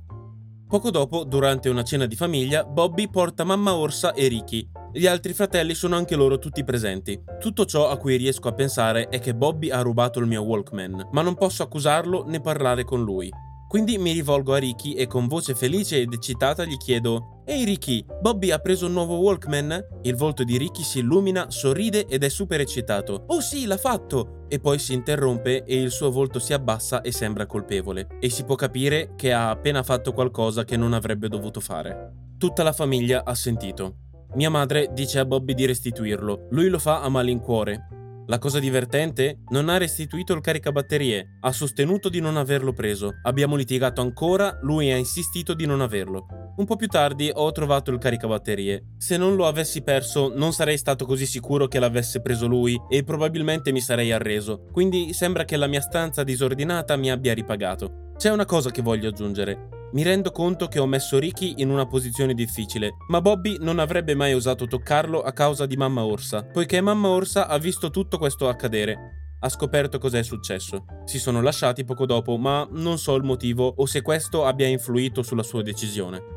Poco 0.68 0.90
dopo, 0.90 1.24
durante 1.24 1.68
una 1.68 1.84
cena 1.84 2.06
di 2.06 2.16
famiglia, 2.16 2.64
Bobby 2.64 3.08
porta 3.08 3.44
mamma 3.44 3.76
Orsa 3.76 4.12
e 4.14 4.26
Ricky. 4.26 4.68
Gli 4.92 5.06
altri 5.06 5.32
fratelli 5.32 5.74
sono 5.74 5.94
anche 5.94 6.16
loro 6.16 6.38
tutti 6.38 6.64
presenti. 6.64 7.20
Tutto 7.38 7.66
ciò 7.66 7.88
a 7.88 7.96
cui 7.98 8.16
riesco 8.16 8.48
a 8.48 8.52
pensare 8.52 9.08
è 9.08 9.20
che 9.20 9.34
Bobby 9.34 9.70
ha 9.70 9.80
rubato 9.82 10.18
il 10.18 10.26
mio 10.26 10.42
Walkman, 10.42 11.10
ma 11.12 11.22
non 11.22 11.34
posso 11.34 11.62
accusarlo 11.62 12.24
né 12.26 12.40
parlare 12.40 12.84
con 12.84 13.04
lui. 13.04 13.30
Quindi 13.68 13.98
mi 13.98 14.12
rivolgo 14.12 14.54
a 14.54 14.58
Ricky 14.58 14.92
e 14.92 15.06
con 15.06 15.26
voce 15.26 15.54
felice 15.54 16.00
ed 16.00 16.12
eccitata 16.12 16.64
gli 16.64 16.76
chiedo 16.76 17.42
Ehi 17.44 17.64
Ricky, 17.64 18.04
Bobby 18.20 18.50
ha 18.50 18.58
preso 18.58 18.86
un 18.86 18.92
nuovo 18.92 19.18
Walkman? 19.18 20.00
Il 20.02 20.16
volto 20.16 20.42
di 20.42 20.58
Ricky 20.58 20.82
si 20.82 20.98
illumina, 20.98 21.48
sorride 21.48 22.06
ed 22.06 22.24
è 22.24 22.28
super 22.28 22.60
eccitato. 22.60 23.24
Oh 23.28 23.40
sì, 23.40 23.66
l'ha 23.66 23.76
fatto! 23.76 24.46
E 24.48 24.58
poi 24.58 24.80
si 24.80 24.94
interrompe 24.94 25.62
e 25.64 25.80
il 25.80 25.92
suo 25.92 26.10
volto 26.10 26.40
si 26.40 26.52
abbassa 26.52 27.02
e 27.02 27.12
sembra 27.12 27.46
colpevole. 27.46 28.08
E 28.20 28.30
si 28.30 28.44
può 28.44 28.56
capire 28.56 29.12
che 29.14 29.32
ha 29.32 29.50
appena 29.50 29.84
fatto 29.84 30.12
qualcosa 30.12 30.64
che 30.64 30.76
non 30.76 30.92
avrebbe 30.92 31.28
dovuto 31.28 31.60
fare. 31.60 32.12
Tutta 32.36 32.64
la 32.64 32.72
famiglia 32.72 33.22
ha 33.24 33.34
sentito. 33.34 33.96
Mia 34.34 34.50
madre 34.50 34.90
dice 34.92 35.20
a 35.20 35.24
Bobby 35.24 35.54
di 35.54 35.66
restituirlo. 35.66 36.48
Lui 36.50 36.68
lo 36.68 36.80
fa 36.80 37.02
a 37.02 37.08
malincuore. 37.08 37.86
La 38.28 38.38
cosa 38.38 38.58
divertente? 38.58 39.42
Non 39.50 39.68
ha 39.68 39.76
restituito 39.76 40.32
il 40.32 40.40
caricabatterie, 40.40 41.38
ha 41.42 41.52
sostenuto 41.52 42.08
di 42.08 42.18
non 42.18 42.36
averlo 42.36 42.72
preso. 42.72 43.20
Abbiamo 43.22 43.54
litigato 43.54 44.00
ancora, 44.00 44.58
lui 44.62 44.90
ha 44.90 44.96
insistito 44.96 45.54
di 45.54 45.64
non 45.64 45.80
averlo. 45.80 46.26
Un 46.56 46.64
po' 46.64 46.74
più 46.74 46.88
tardi 46.88 47.30
ho 47.32 47.52
trovato 47.52 47.92
il 47.92 47.98
caricabatterie. 47.98 48.94
Se 48.98 49.16
non 49.16 49.36
lo 49.36 49.46
avessi 49.46 49.80
perso, 49.82 50.32
non 50.34 50.52
sarei 50.52 50.76
stato 50.76 51.06
così 51.06 51.24
sicuro 51.24 51.68
che 51.68 51.78
l'avesse 51.78 52.20
preso 52.20 52.48
lui 52.48 52.76
e 52.88 53.04
probabilmente 53.04 53.70
mi 53.70 53.80
sarei 53.80 54.10
arreso. 54.10 54.64
Quindi 54.72 55.12
sembra 55.12 55.44
che 55.44 55.56
la 55.56 55.68
mia 55.68 55.80
stanza 55.80 56.24
disordinata 56.24 56.96
mi 56.96 57.12
abbia 57.12 57.32
ripagato. 57.32 58.12
C'è 58.16 58.32
una 58.32 58.44
cosa 58.44 58.72
che 58.72 58.82
voglio 58.82 59.08
aggiungere. 59.08 59.75
Mi 59.92 60.02
rendo 60.02 60.32
conto 60.32 60.66
che 60.66 60.80
ho 60.80 60.86
messo 60.86 61.18
Ricky 61.18 61.54
in 61.58 61.70
una 61.70 61.86
posizione 61.86 62.34
difficile, 62.34 62.96
ma 63.08 63.20
Bobby 63.20 63.56
non 63.60 63.78
avrebbe 63.78 64.16
mai 64.16 64.34
osato 64.34 64.66
toccarlo 64.66 65.22
a 65.22 65.32
causa 65.32 65.64
di 65.64 65.76
Mamma 65.76 66.04
Orsa, 66.04 66.42
poiché 66.44 66.80
Mamma 66.80 67.08
Orsa 67.08 67.46
ha 67.46 67.56
visto 67.58 67.90
tutto 67.90 68.18
questo 68.18 68.48
accadere. 68.48 69.36
Ha 69.40 69.48
scoperto 69.48 69.98
cos'è 69.98 70.24
successo. 70.24 70.84
Si 71.04 71.18
sono 71.20 71.40
lasciati 71.40 71.84
poco 71.84 72.04
dopo, 72.04 72.36
ma 72.36 72.66
non 72.72 72.98
so 72.98 73.14
il 73.14 73.22
motivo 73.22 73.72
o 73.76 73.86
se 73.86 74.02
questo 74.02 74.44
abbia 74.44 74.66
influito 74.66 75.22
sulla 75.22 75.44
sua 75.44 75.62
decisione. 75.62 76.34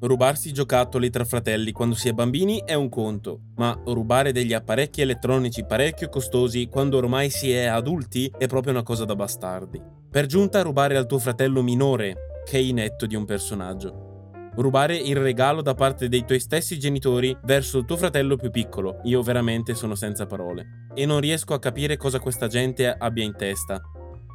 Rubarsi 0.00 0.52
giocattoli 0.52 1.08
tra 1.08 1.24
fratelli 1.24 1.72
quando 1.72 1.94
si 1.94 2.08
è 2.08 2.12
bambini 2.12 2.62
è 2.64 2.74
un 2.74 2.88
conto, 2.88 3.40
ma 3.56 3.78
rubare 3.84 4.32
degli 4.32 4.54
apparecchi 4.54 5.02
elettronici 5.02 5.64
parecchio 5.64 6.08
costosi 6.08 6.68
quando 6.68 6.96
ormai 6.96 7.30
si 7.30 7.52
è 7.52 7.66
adulti 7.66 8.32
è 8.36 8.46
proprio 8.46 8.72
una 8.72 8.82
cosa 8.82 9.04
da 9.04 9.14
bastardi. 9.14 9.80
Per 10.10 10.26
giunta 10.26 10.62
rubare 10.62 10.96
al 10.96 11.06
tuo 11.06 11.18
fratello 11.18 11.62
minore 11.62 12.28
che 12.44 12.58
inetto 12.58 13.06
di 13.06 13.14
un 13.14 13.24
personaggio. 13.24 14.08
Rubare 14.54 14.96
il 14.96 15.16
regalo 15.16 15.62
da 15.62 15.74
parte 15.74 16.08
dei 16.08 16.24
tuoi 16.24 16.40
stessi 16.40 16.78
genitori 16.78 17.36
verso 17.44 17.78
il 17.78 17.84
tuo 17.84 17.96
fratello 17.96 18.36
più 18.36 18.50
piccolo. 18.50 19.00
Io 19.04 19.22
veramente 19.22 19.74
sono 19.74 19.94
senza 19.94 20.26
parole. 20.26 20.88
E 20.94 21.06
non 21.06 21.20
riesco 21.20 21.54
a 21.54 21.60
capire 21.60 21.96
cosa 21.96 22.18
questa 22.18 22.48
gente 22.48 22.90
abbia 22.90 23.24
in 23.24 23.36
testa. 23.36 23.80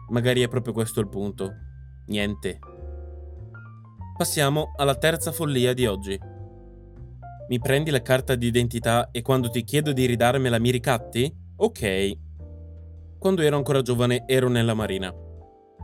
Magari 0.09 0.41
è 0.41 0.47
proprio 0.47 0.73
questo 0.73 1.01
il 1.01 1.09
punto. 1.09 1.53
Niente. 2.07 2.59
Passiamo 4.17 4.71
alla 4.77 4.95
terza 4.95 5.31
follia 5.31 5.73
di 5.73 5.85
oggi. 5.85 6.17
Mi 7.47 7.59
prendi 7.59 7.91
la 7.91 8.01
carta 8.01 8.35
d'identità 8.35 9.09
e 9.11 9.21
quando 9.21 9.49
ti 9.49 9.63
chiedo 9.63 9.91
di 9.91 10.05
ridarmela 10.05 10.59
mi 10.59 10.71
ricatti? 10.71 11.31
Ok. 11.57 12.11
Quando 13.19 13.41
ero 13.41 13.57
ancora 13.57 13.81
giovane 13.81 14.23
ero 14.25 14.47
nella 14.47 14.73
marina. 14.73 15.13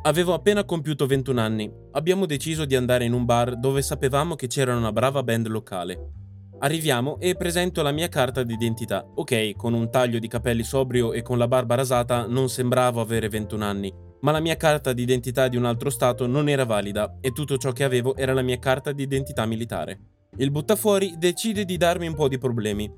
Avevo 0.03 0.33
appena 0.33 0.63
compiuto 0.63 1.05
21 1.05 1.39
anni. 1.39 1.71
Abbiamo 1.91 2.25
deciso 2.25 2.65
di 2.65 2.75
andare 2.75 3.05
in 3.05 3.13
un 3.13 3.23
bar 3.23 3.55
dove 3.55 3.83
sapevamo 3.83 4.33
che 4.33 4.47
c'era 4.47 4.75
una 4.75 4.91
brava 4.91 5.21
band 5.21 5.45
locale. 5.45 6.13
Arriviamo 6.57 7.19
e 7.19 7.35
presento 7.35 7.83
la 7.83 7.91
mia 7.91 8.07
carta 8.07 8.41
d'identità. 8.41 9.05
Ok, 9.13 9.55
con 9.55 9.75
un 9.75 9.91
taglio 9.91 10.17
di 10.17 10.27
capelli 10.27 10.63
sobrio 10.63 11.13
e 11.13 11.21
con 11.21 11.37
la 11.37 11.47
barba 11.47 11.75
rasata 11.75 12.25
non 12.25 12.49
sembravo 12.49 12.99
avere 12.99 13.29
21 13.29 13.63
anni, 13.63 13.93
ma 14.21 14.31
la 14.31 14.39
mia 14.39 14.57
carta 14.57 14.91
d'identità 14.91 15.47
di 15.47 15.55
un 15.55 15.65
altro 15.65 15.91
stato 15.91 16.25
non 16.25 16.49
era 16.49 16.65
valida 16.65 17.17
e 17.21 17.31
tutto 17.31 17.57
ciò 17.57 17.71
che 17.71 17.83
avevo 17.83 18.15
era 18.15 18.33
la 18.33 18.41
mia 18.41 18.57
carta 18.57 18.91
d'identità 18.91 19.45
militare. 19.45 19.99
Il 20.37 20.49
buttafuori 20.49 21.13
decide 21.19 21.63
di 21.63 21.77
darmi 21.77 22.07
un 22.07 22.15
po' 22.15 22.27
di 22.27 22.39
problemi. 22.39 22.91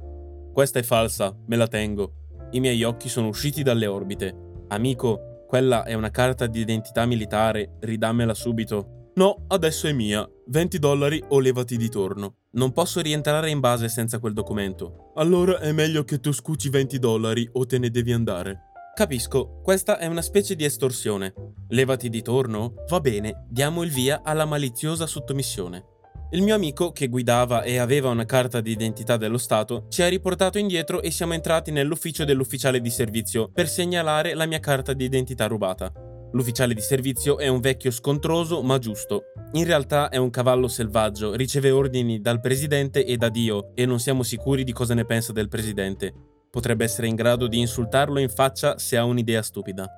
Questa 0.54 0.80
è 0.80 0.84
falsa, 0.84 1.38
me 1.48 1.58
la 1.58 1.68
tengo. 1.68 2.14
I 2.52 2.62
miei 2.62 2.82
occhi 2.84 3.10
sono 3.10 3.28
usciti 3.28 3.62
dalle 3.62 3.88
orbite. 3.88 4.34
Amico, 4.70 5.33
quella 5.54 5.84
è 5.84 5.94
una 5.94 6.10
carta 6.10 6.48
di 6.48 6.62
identità 6.62 7.06
militare, 7.06 7.78
ridammela 7.82 8.34
subito. 8.34 9.12
No, 9.18 9.46
adesso 9.50 9.86
è 9.86 9.94
mia. 9.94 10.28
20 10.48 10.80
dollari 10.80 11.24
o 11.28 11.40
levati 11.40 11.78
di 11.78 11.90
torno. 11.90 12.38
Non 12.54 12.72
posso 12.72 13.02
rientrare 13.02 13.52
in 13.52 13.60
base 13.60 13.88
senza 13.88 14.18
quel 14.18 14.34
documento. 14.34 15.12
Allora 15.14 15.60
è 15.60 15.72
meglio 15.72 16.06
che 16.06 16.20
tu 16.20 16.32
scuci 16.32 16.70
20 16.70 16.98
dollari 16.98 17.48
o 17.52 17.68
te 17.68 17.78
ne 17.78 17.92
devi 17.92 18.14
andare. 18.14 18.62
Capisco, 18.96 19.60
questa 19.62 20.00
è 20.00 20.08
una 20.08 20.24
specie 20.24 20.56
di 20.56 20.66
estorsione. 20.66 21.36
Levati 21.68 22.10
di 22.10 22.24
torno? 22.24 22.74
Va 22.90 23.00
bene, 23.00 23.46
diamo 23.48 23.84
il 23.84 23.92
via 23.92 24.22
alla 24.24 24.46
maliziosa 24.46 25.06
sottomissione. 25.06 25.93
Il 26.34 26.42
mio 26.42 26.56
amico, 26.56 26.92
che 26.92 27.08
guidava 27.08 27.64
e 27.64 27.78
aveva 27.78 28.10
una 28.10 28.26
carta 28.26 28.60
di 28.60 28.72
identità 28.72 29.18
dello 29.18 29.38
Stato, 29.38 29.86
ci 29.90 30.02
ha 30.02 30.08
riportato 30.08 30.58
indietro 30.58 31.02
e 31.02 31.12
siamo 31.12 31.34
entrati 31.34 31.72
nell'ufficio 31.72 32.26
dell'ufficiale 32.26 32.82
di 32.82 32.90
servizio 32.90 33.50
per 33.54 33.68
segnalare 33.70 34.34
la 34.34 34.46
mia 34.46 34.60
carta 34.60 34.94
di 34.94 35.06
identità 35.06 35.48
rubata. 35.48 35.92
L'ufficiale 36.32 36.74
di 36.74 36.82
servizio 36.82 37.38
è 37.38 37.48
un 37.48 37.60
vecchio 37.60 37.92
scontroso 37.92 38.64
ma 38.64 38.80
giusto. 38.80 39.26
In 39.52 39.66
realtà 39.66 40.10
è 40.10 40.18
un 40.18 40.32
cavallo 40.32 40.68
selvaggio, 40.68 41.36
riceve 41.36 41.70
ordini 41.70 42.20
dal 42.20 42.40
presidente 42.40 43.06
e 43.06 43.16
da 43.16 43.30
Dio 43.30 43.76
e 43.76 43.86
non 43.86 44.00
siamo 44.00 44.24
sicuri 44.24 44.64
di 44.64 44.74
cosa 44.74 44.96
ne 44.96 45.06
pensa 45.06 45.32
del 45.32 45.48
presidente 45.48 46.32
potrebbe 46.54 46.84
essere 46.84 47.08
in 47.08 47.16
grado 47.16 47.48
di 47.48 47.58
insultarlo 47.58 48.20
in 48.20 48.30
faccia 48.30 48.78
se 48.78 48.96
ha 48.96 49.04
un'idea 49.04 49.42
stupida. 49.42 49.90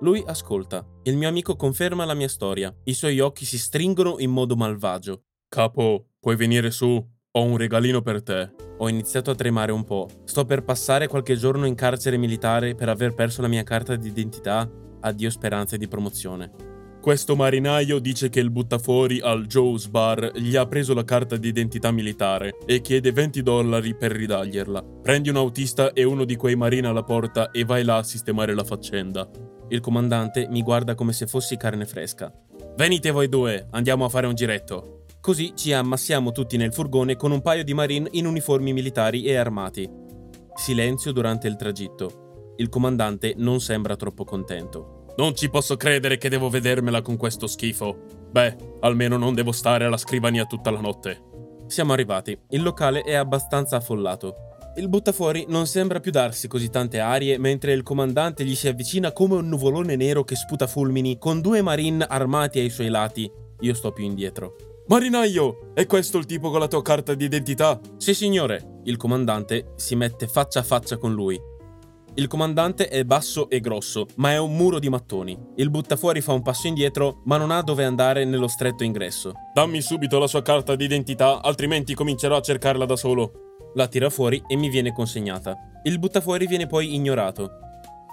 Lui 0.00 0.22
ascolta. 0.26 0.86
Il 1.04 1.16
mio 1.16 1.28
amico 1.28 1.56
conferma 1.56 2.04
la 2.04 2.12
mia 2.12 2.28
storia. 2.28 2.70
I 2.84 2.92
suoi 2.92 3.20
occhi 3.20 3.46
si 3.46 3.58
stringono 3.58 4.16
in 4.18 4.30
modo 4.30 4.54
malvagio. 4.54 5.22
Capo, 5.50 6.08
puoi 6.20 6.36
venire 6.36 6.70
su? 6.70 7.02
Ho 7.30 7.42
un 7.42 7.56
regalino 7.56 8.02
per 8.02 8.22
te. 8.22 8.50
Ho 8.76 8.88
iniziato 8.88 9.30
a 9.30 9.34
tremare 9.34 9.72
un 9.72 9.82
po'. 9.82 10.06
Sto 10.24 10.44
per 10.44 10.62
passare 10.62 11.08
qualche 11.08 11.36
giorno 11.36 11.64
in 11.64 11.74
carcere 11.74 12.18
militare 12.18 12.74
per 12.74 12.90
aver 12.90 13.14
perso 13.14 13.40
la 13.40 13.48
mia 13.48 13.62
carta 13.62 13.96
d'identità. 13.96 14.70
Addio 15.00 15.30
speranze 15.30 15.78
di 15.78 15.88
promozione. 15.88 16.52
Questo 17.00 17.34
marinaio 17.34 17.98
dice 17.98 18.28
che 18.28 18.40
il 18.40 18.50
buttafuori 18.50 19.20
al 19.20 19.46
Joe's 19.46 19.88
Bar 19.88 20.32
gli 20.34 20.54
ha 20.54 20.66
preso 20.66 20.92
la 20.92 21.04
carta 21.04 21.38
d'identità 21.38 21.90
militare 21.92 22.58
e 22.66 22.82
chiede 22.82 23.10
20 23.10 23.42
dollari 23.42 23.94
per 23.94 24.12
ridaglierla. 24.12 24.84
Prendi 25.00 25.30
un 25.30 25.36
autista 25.36 25.94
e 25.94 26.04
uno 26.04 26.24
di 26.24 26.36
quei 26.36 26.56
marini 26.56 26.88
alla 26.88 27.04
porta 27.04 27.50
e 27.52 27.64
vai 27.64 27.84
là 27.84 27.96
a 27.96 28.02
sistemare 28.02 28.52
la 28.52 28.64
faccenda. 28.64 29.26
Il 29.68 29.80
comandante 29.80 30.46
mi 30.50 30.60
guarda 30.60 30.94
come 30.94 31.14
se 31.14 31.26
fossi 31.26 31.56
carne 31.56 31.86
fresca. 31.86 32.30
Venite 32.76 33.10
voi 33.10 33.30
due, 33.30 33.66
andiamo 33.70 34.04
a 34.04 34.10
fare 34.10 34.26
un 34.26 34.34
giretto. 34.34 34.97
Così 35.20 35.52
ci 35.56 35.72
ammassiamo 35.72 36.32
tutti 36.32 36.56
nel 36.56 36.72
furgone 36.72 37.16
con 37.16 37.32
un 37.32 37.42
paio 37.42 37.64
di 37.64 37.74
marine 37.74 38.08
in 38.12 38.26
uniformi 38.26 38.72
militari 38.72 39.24
e 39.24 39.36
armati. 39.36 39.90
Silenzio 40.54 41.12
durante 41.12 41.48
il 41.48 41.56
tragitto. 41.56 42.54
Il 42.56 42.68
comandante 42.68 43.34
non 43.36 43.60
sembra 43.60 43.96
troppo 43.96 44.24
contento. 44.24 45.04
Non 45.16 45.34
ci 45.34 45.50
posso 45.50 45.76
credere 45.76 46.16
che 46.16 46.28
devo 46.28 46.48
vedermela 46.48 47.02
con 47.02 47.16
questo 47.16 47.46
schifo. 47.46 48.04
Beh, 48.30 48.56
almeno 48.80 49.16
non 49.16 49.34
devo 49.34 49.52
stare 49.52 49.84
alla 49.84 49.96
scrivania 49.96 50.44
tutta 50.44 50.70
la 50.70 50.80
notte. 50.80 51.22
Siamo 51.66 51.92
arrivati. 51.92 52.38
Il 52.50 52.62
locale 52.62 53.02
è 53.02 53.14
abbastanza 53.14 53.76
affollato. 53.76 54.34
Il 54.76 54.88
buttafuori 54.88 55.46
non 55.48 55.66
sembra 55.66 55.98
più 55.98 56.12
darsi 56.12 56.46
così 56.46 56.70
tante 56.70 57.00
arie 57.00 57.36
mentre 57.38 57.72
il 57.72 57.82
comandante 57.82 58.44
gli 58.44 58.54
si 58.54 58.68
avvicina 58.68 59.12
come 59.12 59.34
un 59.34 59.48
nuvolone 59.48 59.96
nero 59.96 60.22
che 60.22 60.36
sputa 60.36 60.68
fulmini 60.68 61.18
con 61.18 61.40
due 61.40 61.60
marine 61.62 62.06
armati 62.08 62.60
ai 62.60 62.70
suoi 62.70 62.88
lati. 62.88 63.30
Io 63.60 63.74
sto 63.74 63.90
più 63.92 64.04
indietro. 64.04 64.67
Marinaio, 64.88 65.74
è 65.74 65.84
questo 65.84 66.16
il 66.16 66.24
tipo 66.24 66.48
con 66.48 66.60
la 66.60 66.66
tua 66.66 66.80
carta 66.80 67.12
d'identità? 67.12 67.78
Sì, 67.98 68.14
signore. 68.14 68.80
Il 68.84 68.96
comandante 68.96 69.74
si 69.76 69.94
mette 69.94 70.26
faccia 70.26 70.60
a 70.60 70.62
faccia 70.62 70.96
con 70.96 71.12
lui. 71.12 71.38
Il 72.14 72.26
comandante 72.26 72.88
è 72.88 73.04
basso 73.04 73.50
e 73.50 73.60
grosso, 73.60 74.06
ma 74.16 74.32
è 74.32 74.38
un 74.38 74.56
muro 74.56 74.78
di 74.78 74.88
mattoni. 74.88 75.38
Il 75.56 75.68
buttafuori 75.68 76.22
fa 76.22 76.32
un 76.32 76.40
passo 76.40 76.68
indietro, 76.68 77.20
ma 77.26 77.36
non 77.36 77.50
ha 77.50 77.60
dove 77.60 77.84
andare 77.84 78.24
nello 78.24 78.48
stretto 78.48 78.82
ingresso. 78.82 79.34
Dammi 79.52 79.82
subito 79.82 80.18
la 80.18 80.26
sua 80.26 80.40
carta 80.40 80.74
d'identità, 80.74 81.42
altrimenti 81.42 81.92
comincerò 81.92 82.36
a 82.36 82.40
cercarla 82.40 82.86
da 82.86 82.96
solo. 82.96 83.32
La 83.74 83.88
tira 83.88 84.08
fuori 84.08 84.42
e 84.46 84.56
mi 84.56 84.70
viene 84.70 84.94
consegnata. 84.94 85.54
Il 85.82 85.98
buttafuori 85.98 86.46
viene 86.46 86.66
poi 86.66 86.94
ignorato. 86.94 87.50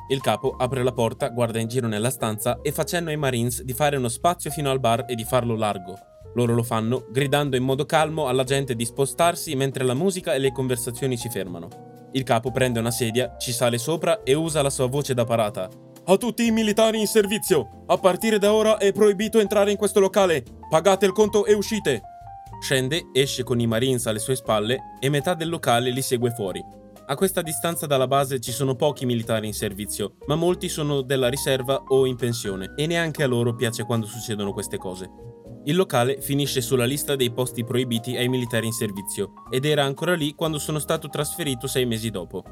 Il 0.09 0.19
capo 0.19 0.57
apre 0.57 0.83
la 0.83 0.91
porta, 0.91 1.29
guarda 1.29 1.57
in 1.57 1.69
giro 1.69 1.87
nella 1.87 2.09
stanza 2.09 2.59
e 2.61 2.73
fa 2.73 2.83
cenno 2.83 3.11
ai 3.11 3.17
Marines 3.17 3.63
di 3.63 3.71
fare 3.71 3.95
uno 3.95 4.09
spazio 4.09 4.51
fino 4.51 4.69
al 4.69 4.81
bar 4.81 5.05
e 5.07 5.15
di 5.15 5.23
farlo 5.23 5.55
largo. 5.55 5.97
Loro 6.35 6.53
lo 6.53 6.63
fanno, 6.63 7.05
gridando 7.09 7.55
in 7.55 7.63
modo 7.63 7.85
calmo 7.85 8.27
alla 8.27 8.43
gente 8.43 8.75
di 8.75 8.85
spostarsi 8.85 9.55
mentre 9.55 9.83
la 9.83 9.93
musica 9.93 10.33
e 10.33 10.39
le 10.39 10.51
conversazioni 10.51 11.17
si 11.17 11.29
fermano. 11.29 12.09
Il 12.11 12.23
capo 12.23 12.51
prende 12.51 12.79
una 12.79 12.91
sedia, 12.91 13.35
ci 13.37 13.51
sale 13.51 13.77
sopra 13.77 14.23
e 14.23 14.33
usa 14.33 14.61
la 14.61 14.69
sua 14.69 14.87
voce 14.87 15.13
da 15.13 15.25
parata. 15.25 15.69
A 16.07 16.17
tutti 16.17 16.45
i 16.45 16.51
militari 16.51 16.99
in 16.99 17.07
servizio! 17.07 17.83
A 17.87 17.97
partire 17.97 18.37
da 18.37 18.53
ora 18.53 18.77
è 18.77 18.91
proibito 18.91 19.39
entrare 19.39 19.71
in 19.71 19.77
questo 19.77 19.99
locale! 19.99 20.43
Pagate 20.69 21.05
il 21.05 21.13
conto 21.13 21.45
e 21.45 21.53
uscite! 21.53 22.01
Scende, 22.61 23.09
esce 23.13 23.43
con 23.43 23.59
i 23.59 23.67
Marines 23.67 24.05
alle 24.05 24.19
sue 24.19 24.35
spalle 24.35 24.95
e 24.99 25.09
metà 25.09 25.33
del 25.33 25.49
locale 25.49 25.89
li 25.89 26.01
segue 26.01 26.31
fuori. 26.31 26.63
A 27.07 27.15
questa 27.15 27.41
distanza 27.41 27.85
dalla 27.85 28.07
base 28.07 28.39
ci 28.39 28.51
sono 28.51 28.75
pochi 28.75 29.05
militari 29.05 29.47
in 29.47 29.53
servizio, 29.53 30.15
ma 30.27 30.35
molti 30.35 30.69
sono 30.69 31.01
della 31.01 31.29
riserva 31.29 31.83
o 31.87 32.05
in 32.05 32.15
pensione 32.15 32.73
e 32.75 32.87
neanche 32.87 33.23
a 33.23 33.27
loro 33.27 33.55
piace 33.55 33.83
quando 33.83 34.05
succedono 34.05 34.53
queste 34.53 34.77
cose. 34.77 35.09
Il 35.67 35.75
locale 35.75 36.21
finisce 36.21 36.61
sulla 36.61 36.85
lista 36.85 37.15
dei 37.15 37.31
posti 37.31 37.63
proibiti 37.63 38.15
ai 38.15 38.29
militari 38.29 38.67
in 38.67 38.71
servizio 38.71 39.33
ed 39.49 39.65
era 39.65 39.83
ancora 39.83 40.13
lì 40.13 40.35
quando 40.35 40.59
sono 40.59 40.77
stato 40.77 41.09
trasferito 41.09 41.65
sei 41.65 41.87
mesi 41.87 42.11
dopo. 42.11 42.43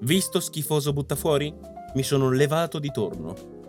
Visto 0.00 0.40
schifoso 0.40 0.94
buttafuori? 0.94 1.54
Mi 1.94 2.02
sono 2.02 2.30
levato 2.30 2.78
di 2.78 2.90
torno. 2.90 3.61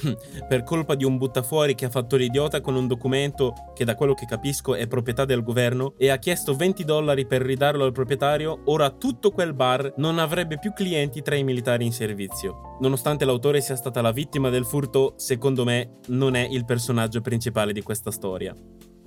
per 0.48 0.62
colpa 0.62 0.94
di 0.94 1.04
un 1.04 1.16
buttafuori 1.16 1.74
che 1.74 1.86
ha 1.86 1.90
fatto 1.90 2.16
l'idiota 2.16 2.60
con 2.60 2.74
un 2.74 2.86
documento 2.86 3.54
che 3.74 3.84
da 3.84 3.94
quello 3.94 4.14
che 4.14 4.26
capisco 4.26 4.74
è 4.74 4.86
proprietà 4.86 5.24
del 5.24 5.42
governo 5.42 5.94
e 5.96 6.08
ha 6.10 6.18
chiesto 6.18 6.54
20 6.54 6.84
dollari 6.84 7.26
per 7.26 7.42
ridarlo 7.42 7.84
al 7.84 7.92
proprietario, 7.92 8.62
ora 8.66 8.90
tutto 8.90 9.30
quel 9.30 9.54
bar 9.54 9.94
non 9.96 10.18
avrebbe 10.18 10.58
più 10.58 10.72
clienti 10.72 11.22
tra 11.22 11.34
i 11.34 11.44
militari 11.44 11.84
in 11.84 11.92
servizio. 11.92 12.76
Nonostante 12.80 13.24
l'autore 13.24 13.60
sia 13.60 13.76
stata 13.76 14.00
la 14.00 14.12
vittima 14.12 14.50
del 14.50 14.64
furto, 14.64 15.14
secondo 15.16 15.64
me 15.64 15.98
non 16.08 16.34
è 16.34 16.46
il 16.48 16.64
personaggio 16.64 17.20
principale 17.20 17.72
di 17.72 17.82
questa 17.82 18.10
storia. 18.10 18.54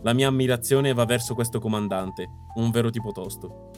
La 0.02 0.14
mia 0.14 0.28
ammirazione 0.28 0.94
va 0.94 1.06
verso 1.06 1.34
questo 1.34 1.60
comandante, 1.60 2.28
un 2.56 2.72
vero 2.72 2.90
tipo 2.90 3.12
tosto. 3.12 3.72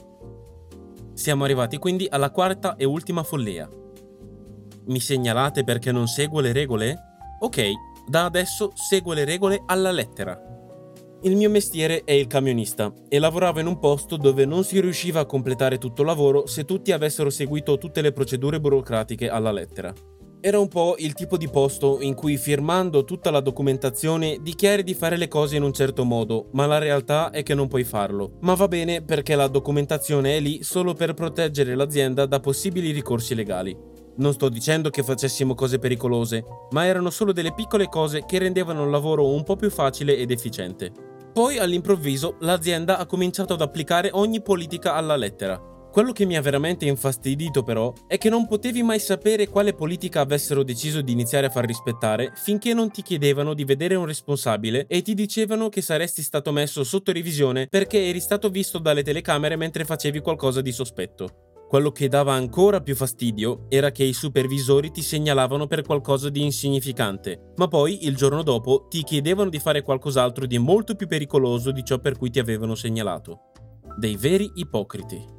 Siamo 1.14 1.44
arrivati 1.44 1.78
quindi 1.78 2.08
alla 2.10 2.32
quarta 2.32 2.76
e 2.76 2.84
ultima 2.84 3.24
follia, 3.24 3.70
mi 4.88 5.00
segnalate 5.00 5.64
perché 5.64 5.92
non 5.92 6.08
seguo 6.08 6.40
le 6.40 6.52
regole? 6.52 6.96
Ok, 7.40 7.72
da 8.08 8.26
adesso 8.26 8.72
seguo 8.76 9.14
le 9.14 9.26
regole 9.26 9.64
alla 9.66 9.92
lettera. 9.92 10.40
Il 11.22 11.36
mio 11.36 11.50
mestiere 11.50 12.04
è 12.04 12.12
il 12.12 12.28
camionista 12.28 12.94
e 13.10 13.18
lavoravo 13.18 13.60
in 13.60 13.66
un 13.66 13.80
posto 13.80 14.16
dove 14.16 14.46
non 14.46 14.64
si 14.64 14.80
riusciva 14.80 15.22
a 15.22 15.26
completare 15.26 15.80
tutto 15.80 16.02
il 16.02 16.08
lavoro 16.08 16.46
se 16.46 16.66
tutti 16.66 16.92
avessero 16.92 17.32
seguito 17.32 17.80
tutte 17.80 18.02
le 18.02 18.12
procedure 18.12 18.60
burocratiche 18.60 19.28
alla 19.28 19.52
lettera. 19.52 19.92
Era 20.40 20.60
un 20.60 20.68
po' 20.68 20.94
il 21.00 21.14
tipo 21.14 21.38
di 21.38 21.50
posto 21.50 22.00
in 22.02 22.14
cui 22.14 22.38
firmando 22.38 23.04
tutta 23.04 23.32
la 23.32 23.40
documentazione 23.40 24.38
dichiari 24.40 24.84
di 24.84 24.94
fare 24.94 25.18
le 25.18 25.28
cose 25.28 25.56
in 25.56 25.64
un 25.64 25.74
certo 25.74 26.04
modo, 26.04 26.50
ma 26.52 26.68
la 26.68 26.78
realtà 26.78 27.32
è 27.32 27.42
che 27.42 27.56
non 27.56 27.68
puoi 27.68 27.84
farlo. 27.84 28.38
Ma 28.42 28.54
va 28.54 28.68
bene 28.68 29.02
perché 29.02 29.34
la 29.34 29.48
documentazione 29.48 30.38
è 30.38 30.40
lì 30.40 30.62
solo 30.62 30.94
per 30.94 31.16
proteggere 31.16 31.74
l'azienda 31.74 32.28
da 32.28 32.40
possibili 32.40 32.92
ricorsi 32.92 33.34
legali. 33.34 33.76
Non 34.18 34.34
sto 34.34 34.48
dicendo 34.48 34.90
che 34.90 35.04
facessimo 35.04 35.56
cose 35.56 35.78
pericolose, 35.78 36.46
ma 36.72 36.86
erano 36.86 37.10
solo 37.10 37.34
delle 37.34 37.54
piccole 37.54 37.88
cose 37.88 38.24
che 38.26 38.38
rendevano 38.38 38.84
il 38.84 38.90
lavoro 38.90 39.28
un 39.28 39.44
po' 39.44 39.56
più 39.56 39.70
facile 39.70 40.16
ed 40.16 40.32
efficiente. 40.32 40.92
Poi 41.34 41.58
all'improvviso 41.58 42.38
l'azienda 42.40 42.98
ha 42.98 43.06
cominciato 43.06 43.56
ad 43.56 43.62
applicare 43.62 44.10
ogni 44.14 44.42
politica 44.42 44.94
alla 44.94 45.18
lettera. 45.18 45.74
Quello 45.92 46.12
che 46.12 46.26
mi 46.26 46.36
ha 46.36 46.42
veramente 46.42 46.86
infastidito 46.86 47.64
però 47.64 47.94
è 48.08 48.18
che 48.18 48.30
non 48.30 48.48
potevi 48.48 48.84
mai 48.84 49.00
sapere 49.00 49.48
quale 49.48 49.74
politica 49.74 50.22
avessero 50.22 50.64
deciso 50.64 51.02
di 51.02 51.14
iniziare 51.14 51.48
a 51.48 51.50
far 51.50 51.66
rispettare 51.66 52.32
finché 52.36 52.74
non 52.74 52.92
ti 52.92 53.02
chiedevano 53.02 53.54
di 53.54 53.64
vedere 53.64 53.96
un 53.96 54.06
responsabile 54.06 54.88
e 54.88 55.02
ti 55.02 55.14
dicevano 55.14 55.70
che 55.70 55.82
saresti 55.82 56.22
stato 56.22 56.52
messo 56.52 56.84
sotto 56.84 57.14
revisione 57.14 57.68
perché 57.68 58.08
eri 58.08 58.20
stato 58.20 58.50
visto 58.50 58.78
dalle 58.78 59.04
telecamere 59.04 59.56
mentre 59.56 59.86
facevi 59.86 60.20
qualcosa 60.20 60.60
di 60.60 60.74
sospetto. 60.74 61.45
Quello 61.68 61.92
che 61.92 62.08
dava 62.08 62.34
ancora 62.34 62.82
più 62.82 62.96
fastidio 62.96 63.66
era 63.70 63.92
che 63.92 64.04
i 64.04 64.14
supervisori 64.14 64.92
ti 64.92 65.02
segnalavano 65.02 65.66
per 65.66 65.82
qualcosa 65.82 66.30
di 66.30 66.44
insignificante, 66.44 67.54
ma 67.56 67.68
poi 67.68 68.06
il 68.06 68.16
giorno 68.16 68.44
dopo 68.44 68.86
ti 68.88 69.04
chiedevano 69.04 69.50
di 69.50 69.60
fare 69.60 69.82
qualcos'altro 69.82 70.46
di 70.46 70.60
molto 70.60 70.96
più 70.96 71.08
pericoloso 71.08 71.72
di 71.72 71.84
ciò 71.84 71.98
per 71.98 72.18
cui 72.18 72.30
ti 72.30 72.40
avevano 72.40 72.76
segnalato. 72.76 73.52
Dei 73.98 74.16
veri 74.16 74.52
ipocriti 74.56 75.35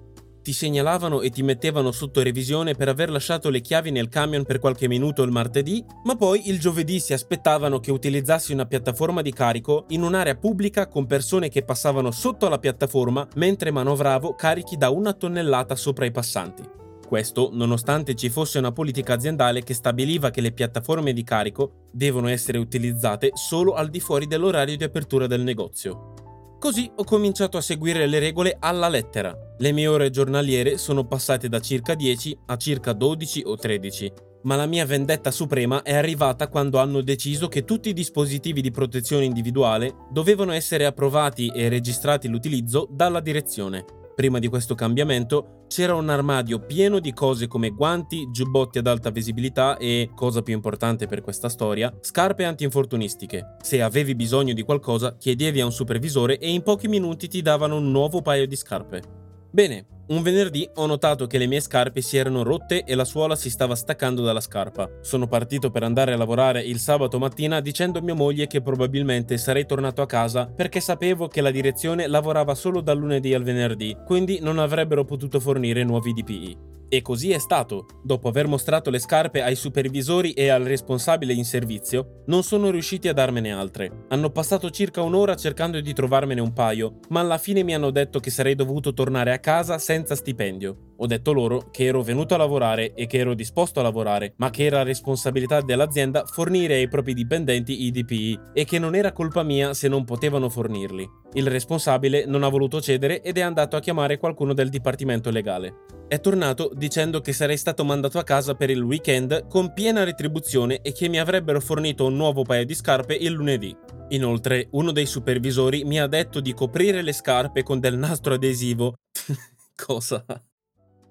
ti 0.47 0.53
segnalavano 0.53 1.23
e 1.23 1.31
ti 1.31 1.43
mettevano 1.43 1.91
sotto 1.91 2.23
revisione 2.23 2.76
per 2.76 2.87
aver 2.87 3.11
lasciato 3.11 3.50
le 3.50 3.61
chiavi 3.61 3.91
nel 3.91 4.09
camion 4.09 4.45
per 4.45 4.61
qualche 4.61 4.87
minuto 4.87 5.25
il 5.25 5.33
martedì, 5.33 5.85
ma 6.05 6.15
poi 6.15 6.49
il 6.49 6.61
giovedì 6.61 7.00
si 7.00 7.12
aspettavano 7.12 7.81
che 7.81 7.91
utilizzassi 7.91 8.53
una 8.53 8.65
piattaforma 8.65 9.23
di 9.23 9.33
carico 9.33 9.87
in 9.88 10.05
un'area 10.05 10.37
pubblica 10.37 10.87
con 10.87 11.07
persone 11.07 11.49
che 11.49 11.65
passavano 11.65 12.12
sotto 12.12 12.49
la 12.49 12.61
piattaforma 12.61 13.26
mentre 13.35 13.73
manovravo 13.73 14.37
carichi 14.37 14.76
da 14.76 14.88
una 14.91 15.15
tonnellata 15.15 15.75
sopra 15.75 16.05
i 16.05 16.12
passanti. 16.12 16.62
Questo 17.05 17.50
nonostante 17.53 18.15
ci 18.15 18.29
fosse 18.29 18.59
una 18.59 18.71
politica 18.71 19.15
aziendale 19.15 19.65
che 19.65 19.75
stabiliva 19.75 20.31
che 20.31 20.41
le 20.41 20.53
piattaforme 20.53 21.12
di 21.12 21.25
carico 21.25 21.88
devono 21.91 22.29
essere 22.29 22.59
utilizzate 22.59 23.33
solo 23.35 23.75
al 23.75 23.91
di 23.91 23.99
fuori 23.99 24.29
dell'orario 24.29 24.76
di 24.76 24.85
apertura 24.85 25.26
del 25.26 25.43
negozio. 25.43 26.16
Così 26.59 26.91
ho 26.97 27.05
cominciato 27.05 27.59
a 27.59 27.61
seguire 27.61 28.07
le 28.07 28.19
regole 28.19 28.57
alla 28.59 28.89
lettera. 28.89 29.37
Le 29.59 29.73
mie 29.73 29.87
ore 29.89 30.09
giornaliere 30.09 30.79
sono 30.79 31.07
passate 31.07 31.49
da 31.49 31.61
circa 31.61 31.95
10 31.95 32.39
a 32.47 32.57
circa 32.57 32.95
12 32.95 33.43
o 33.45 33.57
13, 33.57 34.13
ma 34.45 34.57
la 34.57 34.65
mia 34.65 34.87
vendetta 34.87 35.31
suprema 35.31 35.83
è 35.83 35.95
arrivata 35.95 36.49
quando 36.49 36.79
hanno 36.79 37.03
deciso 37.03 37.49
che 37.49 37.65
tutti 37.65 37.91
i 37.91 37.93
dispositivi 37.93 38.63
di 38.63 38.71
protezione 38.71 39.27
individuale 39.27 40.07
dovevano 40.11 40.53
essere 40.53 40.87
approvati 40.87 41.49
e 41.55 41.69
registrati 41.69 42.27
l'utilizzo 42.27 42.89
dalla 42.91 43.21
direzione. 43.21 43.85
Prima 44.17 44.39
di 44.39 44.49
questo 44.49 44.75
cambiamento 44.75 45.67
c'era 45.69 45.95
un 45.95 46.09
armadio 46.09 46.61
pieno 46.61 47.01
di 47.01 47.13
cose 47.13 47.49
come 47.49 47.69
guanti, 47.69 48.31
giubbotti 48.31 48.79
ad 48.79 48.87
alta 48.87 49.11
visibilità 49.11 49.77
e, 49.77 50.09
cosa 50.15 50.41
più 50.41 50.55
importante 50.55 51.07
per 51.07 51.21
questa 51.21 51.51
storia, 51.51 51.95
scarpe 52.01 52.45
antinfortunistiche. 52.45 53.57
Se 53.61 53.83
avevi 53.83 54.15
bisogno 54.15 54.55
di 54.55 54.63
qualcosa, 54.63 55.17
chiedevi 55.19 55.61
a 55.61 55.67
un 55.67 55.73
supervisore 55.73 56.39
e 56.39 56.51
in 56.51 56.63
pochi 56.63 56.89
minuti 56.89 57.29
ti 57.29 57.43
davano 57.43 57.77
un 57.77 57.91
nuovo 57.91 58.23
paio 58.23 58.47
di 58.47 58.57
scarpe. 58.57 59.16
Bene, 59.57 59.87
un 60.09 60.21
venerdì 60.21 60.69
ho 60.75 60.85
notato 60.85 61.27
che 61.27 61.39
le 61.39 61.47
mie 61.47 61.61
scarpe 61.61 62.03
si 62.03 62.19
erano 62.19 62.43
rotte 62.43 62.85
e 62.85 62.95
la 62.95 63.07
suola 63.07 63.35
si 63.35 63.49
stava 63.49 63.75
staccando 63.75 64.21
dalla 64.23 64.43
scarpa. 64.43 64.87
Sono 65.01 65.29
partito 65.29 65.71
per 65.71 65.83
andare 65.83 66.13
a 66.13 66.17
lavorare 66.19 66.61
il 66.61 66.79
sabato 66.79 67.19
mattina 67.19 67.63
dicendo 67.63 68.01
a 68.01 68.03
mia 68.03 68.13
moglie 68.13 68.49
che 68.49 68.61
probabilmente 68.61 69.39
sarei 69.39 69.65
tornato 69.65 70.03
a 70.03 70.07
casa 70.07 70.45
perché 70.45 70.81
sapevo 70.81 71.29
che 71.29 71.41
la 71.41 71.51
direzione 71.51 72.07
lavorava 72.07 72.55
solo 72.55 72.83
dal 72.83 72.99
lunedì 72.99 73.33
al 73.33 73.45
venerdì, 73.45 73.97
quindi 74.05 74.41
non 74.43 74.59
avrebbero 74.59 75.07
potuto 75.07 75.41
fornire 75.41 75.85
nuovi 75.85 76.13
DPI. 76.13 76.75
E 76.88 77.02
così 77.02 77.33
è 77.33 77.38
stato. 77.38 77.87
Dopo 78.02 78.28
aver 78.28 78.47
mostrato 78.47 78.90
le 78.90 79.00
scarpe 79.00 79.43
ai 79.43 79.57
supervisori 79.57 80.33
e 80.33 80.49
al 80.49 80.62
responsabile 80.62 81.33
in 81.33 81.45
servizio, 81.45 82.23
non 82.26 82.45
sono 82.45 82.71
riusciti 82.71 83.09
a 83.09 83.12
darmene 83.12 83.52
altre. 83.52 84.05
Hanno 84.09 84.31
passato 84.31 84.71
circa 84.71 85.02
un'ora 85.02 85.35
cercando 85.35 85.81
di 85.81 85.93
trovarmene 85.93 86.40
un 86.40 86.52
paio, 86.52 87.00
ma 87.09 87.21
alla 87.21 87.38
fine 87.38 87.64
mi 87.64 87.75
hanno 87.75 87.90
detto 87.90 88.21
che 88.21 88.31
sarei 88.31 88.55
dovuto 88.55 88.93
tornare 88.93 89.33
a 89.33 89.40
casa 89.40 89.78
senza 89.78 90.14
stipendio. 90.14 90.93
Ho 90.99 91.07
detto 91.07 91.33
loro 91.33 91.69
che 91.71 91.85
ero 91.85 92.02
venuto 92.02 92.35
a 92.35 92.38
lavorare 92.38 92.95
e 92.95 93.07
che 93.07 93.19
ero 93.19 93.35
disposto 93.35 93.81
a 93.81 93.83
lavorare, 93.83 94.33
ma 94.37 94.50
che 94.50 94.64
era 94.64 94.83
responsabilità 94.83 95.61
dell'azienda 95.61 96.25
fornire 96.25 96.75
ai 96.75 96.88
propri 96.88 97.12
dipendenti 97.12 97.85
i 97.85 97.90
DPI 97.90 98.40
e 98.55 98.64
che 98.64 98.78
non 98.78 98.95
era 98.95 99.12
colpa 99.12 99.43
mia 99.43 99.75
se 99.75 99.88
non 99.88 100.05
potevano 100.05 100.49
fornirli. 100.49 101.07
Il 101.35 101.49
responsabile 101.49 102.25
non 102.26 102.45
ha 102.45 102.49
voluto 102.49 102.81
cedere 102.81 103.21
ed 103.23 103.37
è 103.37 103.43
andato 103.43 103.76
a 103.76 103.81
chiamare 103.81 104.19
qualcuno 104.19 104.55
del 104.55 104.71
dipartimento 104.71 105.31
legale. 105.31 105.75
È 106.09 106.21
tornato 106.21 106.71
dicendo 106.73 107.21
che 107.21 107.33
sarei 107.33 107.57
stato 107.57 107.85
mandato 107.85 108.21
a 108.21 108.23
casa 108.23 108.55
per 108.55 108.71
il 108.71 108.81
weekend 108.81 109.49
con 109.49 109.73
piena 109.73 110.05
retribuzione 110.05 110.81
e 110.81 110.93
che 110.93 111.09
mi 111.09 111.19
avrebbero 111.19 111.61
fornito 111.61 112.07
un 112.07 112.15
nuovo 112.15 112.45
paio 112.45 112.65
di 112.65 112.77
scarpe 112.77 113.15
il 113.15 113.33
lunedì. 113.33 113.77
Inoltre, 114.11 114.69
uno 114.73 114.93
dei 114.93 115.07
supervisori 115.07 115.83
mi 115.83 115.99
ha 115.99 116.07
detto 116.07 116.39
di 116.39 116.55
coprire 116.55 117.03
le 117.03 117.13
scarpe 117.13 117.65
con 117.65 117.81
del 117.81 117.99
nastro 117.99 118.35
adesivo. 118.35 118.95
Cosa? 119.75 120.25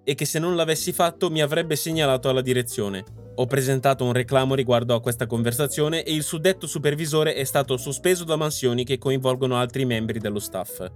E 0.01 0.15
che 0.15 0.23
se 0.23 0.39
non 0.39 0.55
l'avessi 0.55 0.93
fatto 0.93 1.29
mi 1.29 1.41
avrebbe 1.41 1.75
segnalato 1.75 2.29
alla 2.29 2.41
direzione. 2.41 3.03
Ho 3.35 3.45
presentato 3.47 4.05
un 4.05 4.13
reclamo 4.13 4.55
riguardo 4.55 4.95
a 4.95 5.01
questa 5.01 5.27
conversazione 5.27 6.03
e 6.03 6.13
il 6.13 6.23
suddetto 6.23 6.67
supervisore 6.67 7.33
è 7.33 7.43
stato 7.43 7.75
sospeso 7.75 8.23
da 8.23 8.37
mansioni 8.37 8.85
che 8.85 8.97
coinvolgono 8.97 9.57
altri 9.57 9.83
membri 9.83 10.19
dello 10.19 10.39
staff. 10.39 10.87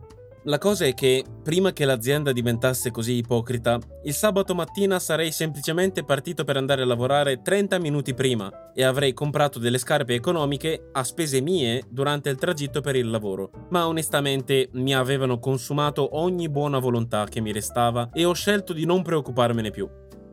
La 0.49 0.57
cosa 0.57 0.85
è 0.85 0.95
che, 0.95 1.23
prima 1.43 1.73
che 1.73 1.85
l'azienda 1.85 2.31
diventasse 2.31 2.89
così 2.89 3.17
ipocrita, 3.17 3.79
il 4.05 4.15
sabato 4.15 4.55
mattina 4.55 4.97
sarei 4.97 5.31
semplicemente 5.31 6.03
partito 6.03 6.43
per 6.43 6.57
andare 6.57 6.81
a 6.81 6.85
lavorare 6.85 7.43
30 7.43 7.77
minuti 7.77 8.15
prima 8.15 8.71
e 8.73 8.83
avrei 8.83 9.13
comprato 9.13 9.59
delle 9.59 9.77
scarpe 9.77 10.15
economiche 10.15 10.89
a 10.91 11.03
spese 11.03 11.39
mie 11.39 11.83
durante 11.87 12.31
il 12.31 12.37
tragitto 12.37 12.81
per 12.81 12.95
il 12.95 13.11
lavoro. 13.11 13.67
Ma 13.69 13.85
onestamente 13.85 14.69
mi 14.71 14.95
avevano 14.95 15.37
consumato 15.37 16.17
ogni 16.17 16.49
buona 16.49 16.79
volontà 16.79 17.25
che 17.25 17.41
mi 17.41 17.51
restava 17.51 18.09
e 18.11 18.25
ho 18.25 18.33
scelto 18.33 18.73
di 18.73 18.85
non 18.85 19.03
preoccuparmene 19.03 19.69
più. 19.69 19.87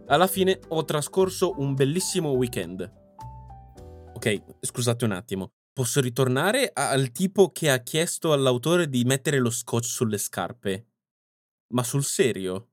Alla 0.06 0.28
fine 0.28 0.60
ho 0.68 0.82
trascorso 0.86 1.56
un 1.58 1.74
bellissimo 1.74 2.30
weekend. 2.30 2.90
Ok, 4.14 4.42
scusate 4.60 5.04
un 5.04 5.12
attimo. 5.12 5.50
Posso 5.76 6.00
ritornare 6.00 6.70
al 6.72 7.12
tipo 7.12 7.52
che 7.52 7.70
ha 7.70 7.82
chiesto 7.82 8.32
all'autore 8.32 8.88
di 8.88 9.04
mettere 9.04 9.36
lo 9.36 9.50
scotch 9.50 9.84
sulle 9.84 10.16
scarpe? 10.16 10.86
Ma 11.74 11.82
sul 11.82 12.02
serio? 12.02 12.70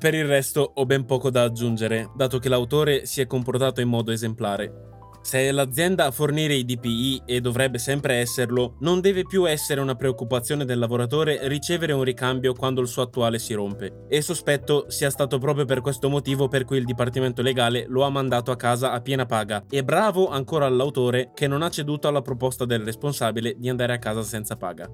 per 0.00 0.14
il 0.14 0.26
resto 0.26 0.72
ho 0.74 0.84
ben 0.86 1.04
poco 1.04 1.30
da 1.30 1.44
aggiungere, 1.44 2.10
dato 2.16 2.40
che 2.40 2.48
l'autore 2.48 3.06
si 3.06 3.20
è 3.20 3.28
comportato 3.28 3.80
in 3.80 3.86
modo 3.86 4.10
esemplare. 4.10 4.95
Se 5.26 5.40
è 5.40 5.50
l'azienda 5.50 6.04
a 6.04 6.12
fornire 6.12 6.54
i 6.54 6.64
DPI 6.64 7.22
e 7.26 7.40
dovrebbe 7.40 7.78
sempre 7.78 8.14
esserlo, 8.14 8.76
non 8.82 9.00
deve 9.00 9.24
più 9.24 9.44
essere 9.50 9.80
una 9.80 9.96
preoccupazione 9.96 10.64
del 10.64 10.78
lavoratore 10.78 11.48
ricevere 11.48 11.92
un 11.92 12.04
ricambio 12.04 12.52
quando 12.52 12.80
il 12.80 12.86
suo 12.86 13.02
attuale 13.02 13.40
si 13.40 13.52
rompe. 13.52 14.04
E 14.08 14.22
sospetto 14.22 14.88
sia 14.88 15.10
stato 15.10 15.38
proprio 15.38 15.64
per 15.64 15.80
questo 15.80 16.08
motivo 16.08 16.46
per 16.46 16.64
cui 16.64 16.76
il 16.76 16.84
Dipartimento 16.84 17.42
Legale 17.42 17.86
lo 17.88 18.04
ha 18.04 18.08
mandato 18.08 18.52
a 18.52 18.56
casa 18.56 18.92
a 18.92 19.00
piena 19.00 19.26
paga. 19.26 19.64
E 19.68 19.82
bravo 19.82 20.28
ancora 20.28 20.66
all'autore 20.66 21.32
che 21.34 21.48
non 21.48 21.62
ha 21.62 21.70
ceduto 21.70 22.06
alla 22.06 22.22
proposta 22.22 22.64
del 22.64 22.84
responsabile 22.84 23.56
di 23.58 23.68
andare 23.68 23.94
a 23.94 23.98
casa 23.98 24.22
senza 24.22 24.54
paga. 24.54 24.88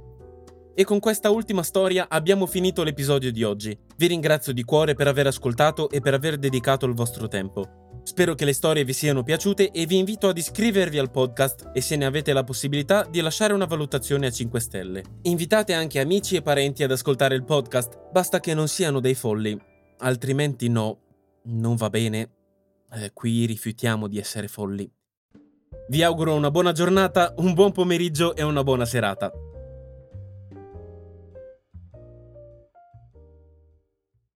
E 0.74 0.84
con 0.84 0.98
questa 0.98 1.28
ultima 1.28 1.62
storia 1.62 2.06
abbiamo 2.08 2.46
finito 2.46 2.82
l'episodio 2.82 3.30
di 3.30 3.42
oggi. 3.44 3.78
Vi 3.98 4.06
ringrazio 4.06 4.54
di 4.54 4.62
cuore 4.62 4.94
per 4.94 5.08
aver 5.08 5.26
ascoltato 5.26 5.90
e 5.90 6.00
per 6.00 6.14
aver 6.14 6.38
dedicato 6.38 6.86
il 6.86 6.94
vostro 6.94 7.28
tempo. 7.28 7.81
Spero 8.04 8.34
che 8.34 8.44
le 8.44 8.52
storie 8.52 8.84
vi 8.84 8.92
siano 8.92 9.22
piaciute 9.22 9.70
e 9.70 9.86
vi 9.86 9.98
invito 9.98 10.28
ad 10.28 10.36
iscrivervi 10.36 10.98
al 10.98 11.10
podcast 11.10 11.70
e 11.72 11.80
se 11.80 11.94
ne 11.96 12.04
avete 12.04 12.32
la 12.32 12.42
possibilità 12.42 13.06
di 13.08 13.20
lasciare 13.20 13.52
una 13.52 13.64
valutazione 13.64 14.26
a 14.26 14.30
5 14.30 14.60
stelle. 14.60 15.02
Invitate 15.22 15.72
anche 15.72 16.00
amici 16.00 16.34
e 16.34 16.42
parenti 16.42 16.82
ad 16.82 16.90
ascoltare 16.90 17.36
il 17.36 17.44
podcast, 17.44 18.10
basta 18.10 18.40
che 18.40 18.54
non 18.54 18.66
siano 18.66 18.98
dei 18.98 19.14
folli, 19.14 19.56
altrimenti 19.98 20.68
no, 20.68 20.98
non 21.44 21.76
va 21.76 21.90
bene. 21.90 22.30
Eh, 22.92 23.12
qui 23.12 23.46
rifiutiamo 23.46 24.08
di 24.08 24.18
essere 24.18 24.48
folli. 24.48 24.90
Vi 25.88 26.02
auguro 26.02 26.34
una 26.34 26.50
buona 26.50 26.72
giornata, 26.72 27.34
un 27.38 27.54
buon 27.54 27.72
pomeriggio 27.72 28.34
e 28.34 28.42
una 28.42 28.64
buona 28.64 28.84
serata. 28.84 29.32